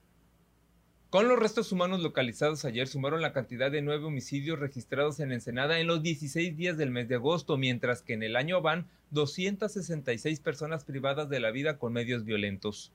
Con 1.10 1.28
los 1.28 1.38
restos 1.38 1.70
humanos 1.70 2.00
localizados 2.00 2.64
ayer 2.64 2.88
sumaron 2.88 3.22
la 3.22 3.32
cantidad 3.32 3.70
de 3.70 3.82
nueve 3.82 4.04
homicidios 4.04 4.58
registrados 4.58 5.20
en 5.20 5.32
Ensenada 5.32 5.78
en 5.78 5.86
los 5.86 6.02
16 6.02 6.56
días 6.56 6.76
del 6.76 6.90
mes 6.90 7.08
de 7.08 7.16
agosto, 7.16 7.56
mientras 7.56 8.02
que 8.02 8.14
en 8.14 8.22
el 8.22 8.34
año 8.34 8.62
van 8.62 8.88
266 9.10 10.40
personas 10.40 10.84
privadas 10.84 11.28
de 11.28 11.40
la 11.40 11.50
vida 11.50 11.78
con 11.78 11.92
medios 11.92 12.24
violentos. 12.24 12.90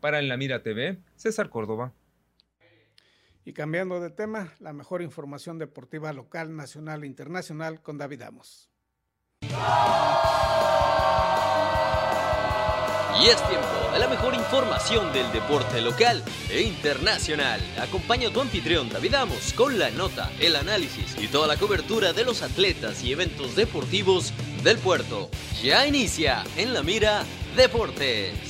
Para 0.00 0.18
En 0.18 0.28
la 0.28 0.36
Mira 0.36 0.62
TV, 0.62 0.98
César 1.16 1.48
Córdoba. 1.48 1.94
Y 3.48 3.54
cambiando 3.54 3.98
de 3.98 4.10
tema, 4.10 4.52
la 4.58 4.74
mejor 4.74 5.00
información 5.00 5.58
deportiva 5.58 6.12
local, 6.12 6.54
nacional 6.54 7.02
e 7.02 7.06
internacional 7.06 7.80
con 7.80 7.96
David 7.96 8.20
Amos. 8.20 8.68
Y 9.40 9.46
es 13.26 13.48
tiempo 13.48 13.90
de 13.90 13.98
la 14.00 14.06
mejor 14.06 14.34
información 14.34 15.14
del 15.14 15.32
deporte 15.32 15.80
local 15.80 16.22
e 16.50 16.60
internacional. 16.60 17.58
Acompaña 17.80 18.28
a 18.28 18.32
tu 18.34 18.42
anfitrión 18.42 18.90
David 18.90 19.14
Amos 19.14 19.54
con 19.54 19.78
la 19.78 19.90
nota, 19.92 20.30
el 20.40 20.54
análisis 20.54 21.16
y 21.18 21.28
toda 21.28 21.46
la 21.46 21.56
cobertura 21.56 22.12
de 22.12 22.24
los 22.24 22.42
atletas 22.42 23.02
y 23.02 23.12
eventos 23.12 23.56
deportivos 23.56 24.34
del 24.62 24.76
puerto. 24.76 25.30
Ya 25.62 25.86
inicia 25.86 26.44
en 26.58 26.74
la 26.74 26.82
mira 26.82 27.24
Deportes. 27.56 28.47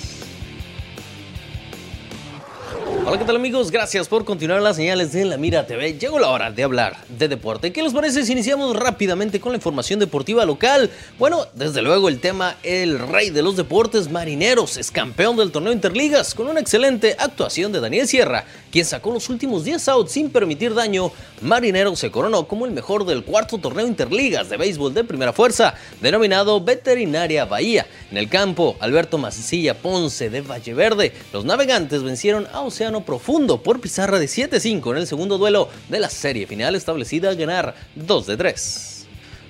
Hola, 3.08 3.18
¿qué 3.18 3.24
tal 3.24 3.36
amigos? 3.36 3.70
Gracias 3.70 4.06
por 4.06 4.26
continuar 4.26 4.60
las 4.60 4.76
señales 4.76 5.12
de 5.12 5.24
La 5.24 5.38
Mira 5.38 5.66
TV. 5.66 5.94
Llegó 5.94 6.18
la 6.18 6.28
hora 6.28 6.50
de 6.50 6.62
hablar 6.62 6.94
de 7.08 7.26
deporte. 7.26 7.72
¿Qué 7.72 7.82
les 7.82 7.94
parece 7.94 8.22
si 8.22 8.32
iniciamos 8.32 8.76
rápidamente 8.76 9.40
con 9.40 9.52
la 9.52 9.56
información 9.56 9.98
deportiva 9.98 10.44
local? 10.44 10.90
Bueno, 11.18 11.46
desde 11.54 11.80
luego 11.80 12.10
el 12.10 12.20
tema 12.20 12.56
El 12.62 12.98
Rey 12.98 13.30
de 13.30 13.40
los 13.40 13.56
Deportes 13.56 14.10
Marineros 14.10 14.76
es 14.76 14.90
campeón 14.90 15.38
del 15.38 15.50
torneo 15.52 15.72
Interligas 15.72 16.34
con 16.34 16.48
una 16.48 16.60
excelente 16.60 17.16
actuación 17.18 17.72
de 17.72 17.80
Daniel 17.80 18.06
Sierra, 18.06 18.44
quien 18.70 18.84
sacó 18.84 19.10
los 19.10 19.30
últimos 19.30 19.64
10 19.64 19.88
outs 19.88 20.12
sin 20.12 20.28
permitir 20.28 20.74
daño. 20.74 21.10
Marineros 21.40 21.98
se 21.98 22.10
coronó 22.10 22.46
como 22.46 22.66
el 22.66 22.72
mejor 22.72 23.06
del 23.06 23.24
cuarto 23.24 23.56
torneo 23.56 23.86
Interligas 23.86 24.50
de 24.50 24.58
béisbol 24.58 24.92
de 24.92 25.04
primera 25.04 25.32
fuerza, 25.32 25.72
denominado 26.02 26.60
Veterinaria 26.60 27.46
Bahía. 27.46 27.86
En 28.10 28.18
el 28.18 28.28
campo, 28.28 28.76
Alberto 28.80 29.16
Macicilla 29.16 29.72
Ponce 29.72 30.28
de 30.28 30.42
Valle 30.42 30.74
Verde, 30.74 31.12
los 31.32 31.46
navegantes 31.46 32.02
vencieron 32.02 32.46
a 32.52 32.60
Océano 32.60 32.97
Profundo 33.04 33.62
por 33.62 33.80
pizarra 33.80 34.18
de 34.18 34.26
7-5 34.26 34.92
en 34.92 34.98
el 34.98 35.06
segundo 35.06 35.38
duelo 35.38 35.68
de 35.88 36.00
la 36.00 36.10
serie 36.10 36.46
final 36.46 36.74
establecida 36.74 37.30
a 37.30 37.34
ganar 37.34 37.74
2 37.94 38.26
de 38.26 38.36
3. 38.36 38.97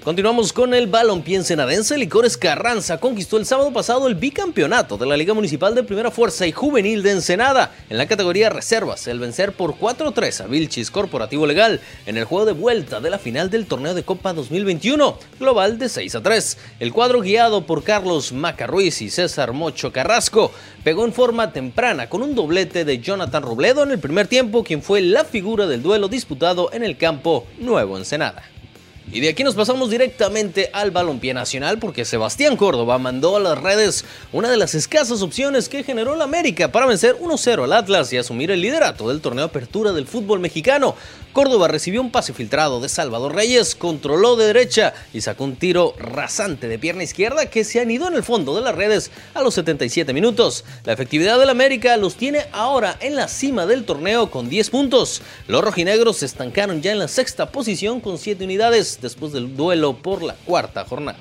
Continuamos 0.09 0.55
con 0.55 0.73
el 0.73 0.87
balompié 0.87 1.37
ensenadense. 1.37 1.99
Licores 1.99 2.39
Carranza 2.39 2.97
conquistó 2.97 3.37
el 3.37 3.45
sábado 3.45 3.75
pasado 3.75 4.09
el 4.09 4.15
bicampeonato 4.15 4.97
de 4.97 5.05
la 5.05 5.19
Liga 5.19 5.35
Municipal 5.35 5.75
de 5.75 5.83
Primera 5.83 6.11
Fuerza 6.11 6.47
y 6.47 6.53
Juvenil 6.53 7.03
de 7.03 7.11
Ensenada 7.11 7.75
en 7.91 7.99
la 7.99 8.09
categoría 8.09 8.49
Reservas, 8.49 9.07
el 9.07 9.19
vencer 9.19 9.53
por 9.53 9.75
4-3 9.75 10.41
a 10.41 10.47
Vilchis 10.47 10.91
Corporativo 10.91 11.47
Legal 11.47 11.83
en 12.07 12.17
el 12.17 12.25
juego 12.25 12.47
de 12.47 12.53
vuelta 12.53 13.01
de 13.01 13.11
la 13.11 13.19
final 13.19 13.51
del 13.51 13.67
torneo 13.67 13.93
de 13.93 14.03
Copa 14.03 14.33
2021, 14.33 15.19
global 15.39 15.79
de 15.79 15.89
6-3. 15.89 16.57
El 16.81 16.95
cuadro 16.95 17.21
guiado 17.21 17.67
por 17.67 17.85
Carlos 17.85 18.33
Macarruiz 18.33 19.03
y 19.03 19.11
César 19.11 19.53
Mocho 19.53 19.93
Carrasco 19.93 20.53
pegó 20.85 21.05
en 21.05 21.13
forma 21.13 21.53
temprana 21.53 22.09
con 22.09 22.23
un 22.23 22.35
doblete 22.35 22.87
de 22.87 22.99
Jonathan 23.01 23.43
Robledo 23.43 23.83
en 23.83 23.91
el 23.91 23.99
primer 23.99 24.27
tiempo, 24.27 24.65
quien 24.65 24.81
fue 24.81 25.03
la 25.03 25.27
figura 25.27 25.67
del 25.67 25.83
duelo 25.83 26.09
disputado 26.09 26.73
en 26.73 26.83
el 26.83 26.97
campo 26.97 27.47
Nuevo 27.59 27.99
Ensenada. 27.99 28.43
Y 29.11 29.21
de 29.21 29.31
aquí 29.31 29.43
nos 29.43 29.55
pasamos 29.55 29.89
directamente 29.89 30.69
al 30.75 30.91
balompié 30.91 31.33
nacional 31.33 31.79
porque 31.79 32.05
Sebastián 32.05 32.57
Córdoba 32.57 32.99
mandó 32.99 33.37
a 33.37 33.41
las 33.41 33.57
redes 33.57 34.05
una 34.33 34.51
de 34.51 34.59
las 34.59 34.75
escasas 34.75 35.23
opciones 35.23 35.71
que 35.71 35.83
generó 35.83 36.15
la 36.15 36.25
América 36.25 36.71
para 36.71 36.87
vencer 36.87 37.17
1-0 37.17 37.65
al 37.65 37.73
Atlas 37.73 38.13
y 38.13 38.19
asumir 38.19 38.51
el 38.51 38.61
liderato 38.61 39.09
del 39.09 39.23
torneo 39.23 39.47
Apertura 39.47 39.93
del 39.93 40.07
fútbol 40.07 40.41
mexicano. 40.41 40.95
Córdoba 41.33 41.69
recibió 41.69 42.01
un 42.01 42.11
pase 42.11 42.33
filtrado 42.33 42.81
de 42.81 42.89
Salvador 42.89 43.35
Reyes, 43.35 43.75
controló 43.75 44.37
de 44.37 44.47
derecha 44.47 44.95
y 45.13 45.21
sacó 45.21 45.45
un 45.45 45.57
tiro 45.57 45.95
rasante 45.99 46.69
de 46.69 46.79
pierna 46.79 47.03
izquierda 47.03 47.47
que 47.47 47.65
se 47.65 47.81
anidó 47.81 48.09
en 48.09 48.15
el 48.15 48.23
fondo 48.23 48.57
de 48.57 48.63
las 48.63 48.75
redes 48.75 49.11
a 49.35 49.43
los 49.43 49.55
77 49.55 50.13
minutos. 50.13 50.65
La 50.85 50.93
efectividad 50.93 51.39
del 51.39 51.51
América 51.51 51.97
los 51.97 52.17
tiene 52.17 52.47
ahora 52.53 52.97
en 53.01 53.15
la 53.15 53.29
cima 53.29 53.67
del 53.67 53.85
torneo 53.85 54.31
con 54.31 54.49
10 54.49 54.71
puntos. 54.71 55.23
Los 55.47 55.63
rojinegros 55.63 56.19
se 56.19 56.27
estancaron 56.27 56.83
ya 56.83 56.93
en 56.93 56.99
la 56.99 57.09
sexta 57.09 57.53
posición 57.53 58.01
con 58.01 58.19
7 58.19 58.45
unidades 58.45 58.99
después 59.01 59.33
del 59.33 59.57
duelo 59.57 59.97
por 59.97 60.23
la 60.23 60.35
cuarta 60.45 60.85
jornada. 60.85 61.19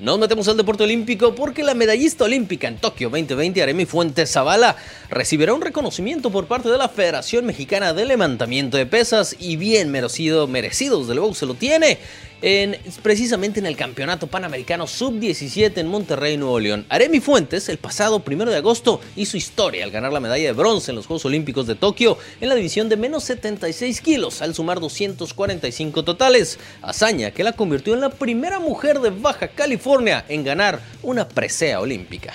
Nos 0.00 0.18
metemos 0.18 0.48
al 0.48 0.56
deporte 0.56 0.84
olímpico 0.84 1.34
porque 1.34 1.62
la 1.62 1.74
medallista 1.74 2.24
olímpica 2.24 2.66
en 2.68 2.78
Tokio 2.78 3.10
2020, 3.10 3.62
Aremi 3.62 3.84
Fuentes 3.84 4.32
Zavala, 4.32 4.74
recibirá 5.10 5.52
un 5.52 5.60
reconocimiento 5.60 6.30
por 6.30 6.46
parte 6.46 6.70
de 6.70 6.78
la 6.78 6.88
Federación 6.88 7.44
Mexicana 7.44 7.92
de 7.92 8.06
Levantamiento 8.06 8.78
de 8.78 8.86
Pesas 8.86 9.36
y 9.38 9.56
bien 9.56 9.90
merecido, 9.90 10.46
merecido 10.46 11.00
desde 11.00 11.14
luego 11.14 11.34
se 11.34 11.44
lo 11.44 11.52
tiene 11.52 11.98
en, 12.42 12.76
precisamente 13.02 13.60
en 13.60 13.66
el 13.66 13.76
Campeonato 13.76 14.26
Panamericano 14.26 14.86
Sub-17 14.86 15.78
en 15.78 15.86
Monterrey, 15.86 16.36
Nuevo 16.36 16.60
León. 16.60 16.86
Aremi 16.88 17.20
Fuentes, 17.20 17.68
el 17.68 17.78
pasado 17.78 18.20
primero 18.20 18.50
de 18.50 18.56
agosto, 18.56 19.00
hizo 19.16 19.36
historia 19.36 19.84
al 19.84 19.90
ganar 19.90 20.12
la 20.12 20.20
medalla 20.20 20.44
de 20.44 20.52
bronce 20.52 20.90
en 20.90 20.96
los 20.96 21.06
Juegos 21.06 21.24
Olímpicos 21.24 21.66
de 21.66 21.74
Tokio 21.74 22.18
en 22.40 22.48
la 22.48 22.54
división 22.54 22.88
de 22.88 22.96
menos 22.96 23.24
76 23.24 24.00
kilos, 24.00 24.42
al 24.42 24.54
sumar 24.54 24.80
245 24.80 26.04
totales. 26.04 26.58
Hazaña 26.82 27.30
que 27.30 27.44
la 27.44 27.52
convirtió 27.52 27.94
en 27.94 28.00
la 28.00 28.10
primera 28.10 28.58
mujer 28.58 29.00
de 29.00 29.10
Baja 29.10 29.48
California 29.48 30.24
en 30.28 30.44
ganar 30.44 30.80
una 31.02 31.28
presea 31.28 31.80
olímpica. 31.80 32.34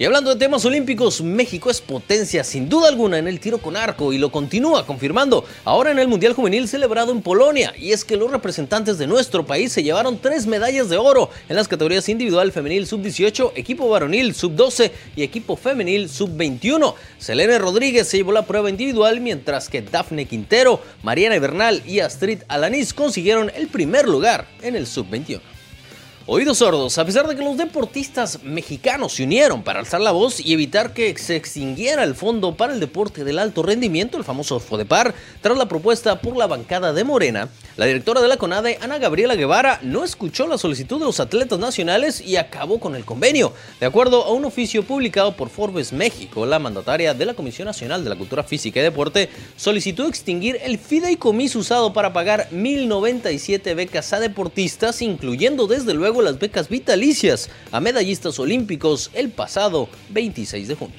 Y 0.00 0.06
hablando 0.06 0.30
de 0.30 0.36
temas 0.36 0.64
olímpicos, 0.64 1.20
México 1.20 1.68
es 1.68 1.82
potencia 1.82 2.42
sin 2.42 2.70
duda 2.70 2.88
alguna 2.88 3.18
en 3.18 3.28
el 3.28 3.38
tiro 3.38 3.58
con 3.58 3.76
arco 3.76 4.14
y 4.14 4.16
lo 4.16 4.32
continúa 4.32 4.86
confirmando 4.86 5.44
ahora 5.62 5.90
en 5.90 5.98
el 5.98 6.08
Mundial 6.08 6.32
Juvenil 6.32 6.68
celebrado 6.68 7.12
en 7.12 7.20
Polonia. 7.20 7.74
Y 7.76 7.92
es 7.92 8.06
que 8.06 8.16
los 8.16 8.30
representantes 8.30 8.96
de 8.96 9.06
nuestro 9.06 9.44
país 9.44 9.72
se 9.72 9.82
llevaron 9.82 10.18
tres 10.18 10.46
medallas 10.46 10.88
de 10.88 10.96
oro 10.96 11.28
en 11.50 11.56
las 11.56 11.68
categorías 11.68 12.08
individual 12.08 12.50
femenil 12.50 12.86
sub-18, 12.86 13.52
equipo 13.56 13.90
varonil 13.90 14.34
sub-12 14.34 14.90
y 15.16 15.22
equipo 15.22 15.54
femenil 15.54 16.08
sub-21. 16.08 16.94
Selene 17.18 17.58
Rodríguez 17.58 18.08
se 18.08 18.16
llevó 18.16 18.32
la 18.32 18.46
prueba 18.46 18.70
individual 18.70 19.20
mientras 19.20 19.68
que 19.68 19.82
Dafne 19.82 20.24
Quintero, 20.24 20.80
Mariana 21.02 21.38
Bernal 21.38 21.82
y 21.86 22.00
Astrid 22.00 22.38
Alanis 22.48 22.94
consiguieron 22.94 23.52
el 23.54 23.68
primer 23.68 24.08
lugar 24.08 24.48
en 24.62 24.76
el 24.76 24.86
sub-21. 24.86 25.42
Oídos 26.26 26.58
sordos, 26.58 26.98
a 26.98 27.04
pesar 27.06 27.26
de 27.26 27.34
que 27.34 27.42
los 27.42 27.56
deportistas 27.56 28.42
mexicanos 28.42 29.14
se 29.14 29.24
unieron 29.24 29.62
para 29.62 29.80
alzar 29.80 30.02
la 30.02 30.10
voz 30.10 30.38
y 30.38 30.52
evitar 30.52 30.92
que 30.92 31.16
se 31.16 31.34
extinguiera 31.34 32.04
el 32.04 32.14
Fondo 32.14 32.54
para 32.56 32.74
el 32.74 32.78
Deporte 32.78 33.24
del 33.24 33.38
Alto 33.38 33.62
Rendimiento, 33.62 34.18
el 34.18 34.24
famoso 34.24 34.60
FODEPAR, 34.60 35.14
tras 35.40 35.56
la 35.56 35.66
propuesta 35.66 36.20
por 36.20 36.36
la 36.36 36.46
bancada 36.46 36.92
de 36.92 37.04
Morena, 37.04 37.48
la 37.78 37.86
directora 37.86 38.20
de 38.20 38.28
la 38.28 38.36
CONADE, 38.36 38.78
Ana 38.82 38.98
Gabriela 38.98 39.34
Guevara, 39.34 39.80
no 39.82 40.04
escuchó 40.04 40.46
la 40.46 40.58
solicitud 40.58 40.98
de 40.98 41.06
los 41.06 41.20
atletas 41.20 41.58
nacionales 41.58 42.20
y 42.20 42.36
acabó 42.36 42.78
con 42.78 42.94
el 42.94 43.06
convenio. 43.06 43.54
De 43.80 43.86
acuerdo 43.86 44.22
a 44.24 44.32
un 44.32 44.44
oficio 44.44 44.82
publicado 44.82 45.34
por 45.34 45.48
Forbes 45.48 45.90
México, 45.94 46.44
la 46.44 46.58
mandataria 46.58 47.14
de 47.14 47.24
la 47.24 47.32
Comisión 47.32 47.64
Nacional 47.64 48.04
de 48.04 48.10
la 48.10 48.16
Cultura 48.16 48.44
Física 48.44 48.80
y 48.80 48.82
Deporte 48.82 49.30
solicitó 49.56 50.06
extinguir 50.06 50.58
el 50.62 50.78
fideicomiso 50.78 51.60
usado 51.60 51.94
para 51.94 52.12
pagar 52.12 52.48
1.097 52.52 53.74
becas 53.74 54.12
a 54.12 54.20
deportistas, 54.20 55.00
incluyendo 55.00 55.66
desde 55.66 55.92
luego 56.10 56.22
las 56.22 56.40
becas 56.40 56.68
vitalicias 56.68 57.48
a 57.70 57.78
medallistas 57.78 58.40
olímpicos 58.40 59.12
el 59.14 59.30
pasado 59.30 59.88
26 60.08 60.66
de 60.66 60.74
junio. 60.74 60.98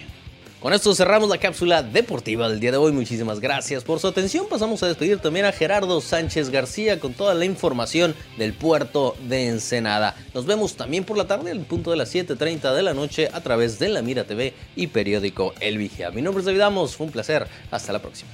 Con 0.62 0.72
esto 0.72 0.96
cerramos 0.96 1.28
la 1.28 1.38
cápsula 1.38 1.84
deportiva 1.84 2.48
del 2.48 2.62
día 2.62 2.72
de 2.72 2.78
hoy. 2.78 2.94
Muchísimas 2.94 3.42
gracias 3.42 3.84
por 3.84 4.00
su 4.00 4.08
atención. 4.08 4.46
Pasamos 4.50 4.82
a 4.84 4.88
despedir 4.88 5.18
también 5.18 5.46
a 5.46 5.52
Gerardo 5.52 6.00
Sánchez 6.00 6.50
García 6.50 7.02
con 7.02 7.14
toda 7.14 7.34
la 7.34 7.44
información 7.44 8.16
del 8.38 8.54
puerto 8.54 9.18
de 9.28 9.48
Ensenada. 9.48 10.16
Nos 10.34 10.46
vemos 10.46 10.76
también 10.78 11.04
por 11.04 11.18
la 11.18 11.28
tarde 11.28 11.52
al 11.52 11.60
punto 11.60 11.92
de 11.92 11.98
las 11.98 12.16
7.30 12.16 12.74
de 12.74 12.84
la 12.84 12.94
noche 12.94 13.28
a 13.34 13.42
través 13.42 13.80
de 13.80 13.90
la 13.90 14.02
Mira 14.02 14.24
TV 14.24 14.54
y 14.78 14.88
periódico 14.88 15.54
El 15.60 15.78
Vigía. 15.78 16.12
Mi 16.12 16.22
nombre 16.22 16.40
es 16.40 16.46
David 16.46 16.62
Amos. 16.62 16.96
Fue 16.96 17.08
un 17.08 17.12
placer. 17.12 17.48
Hasta 17.70 17.92
la 17.92 18.02
próxima. 18.02 18.30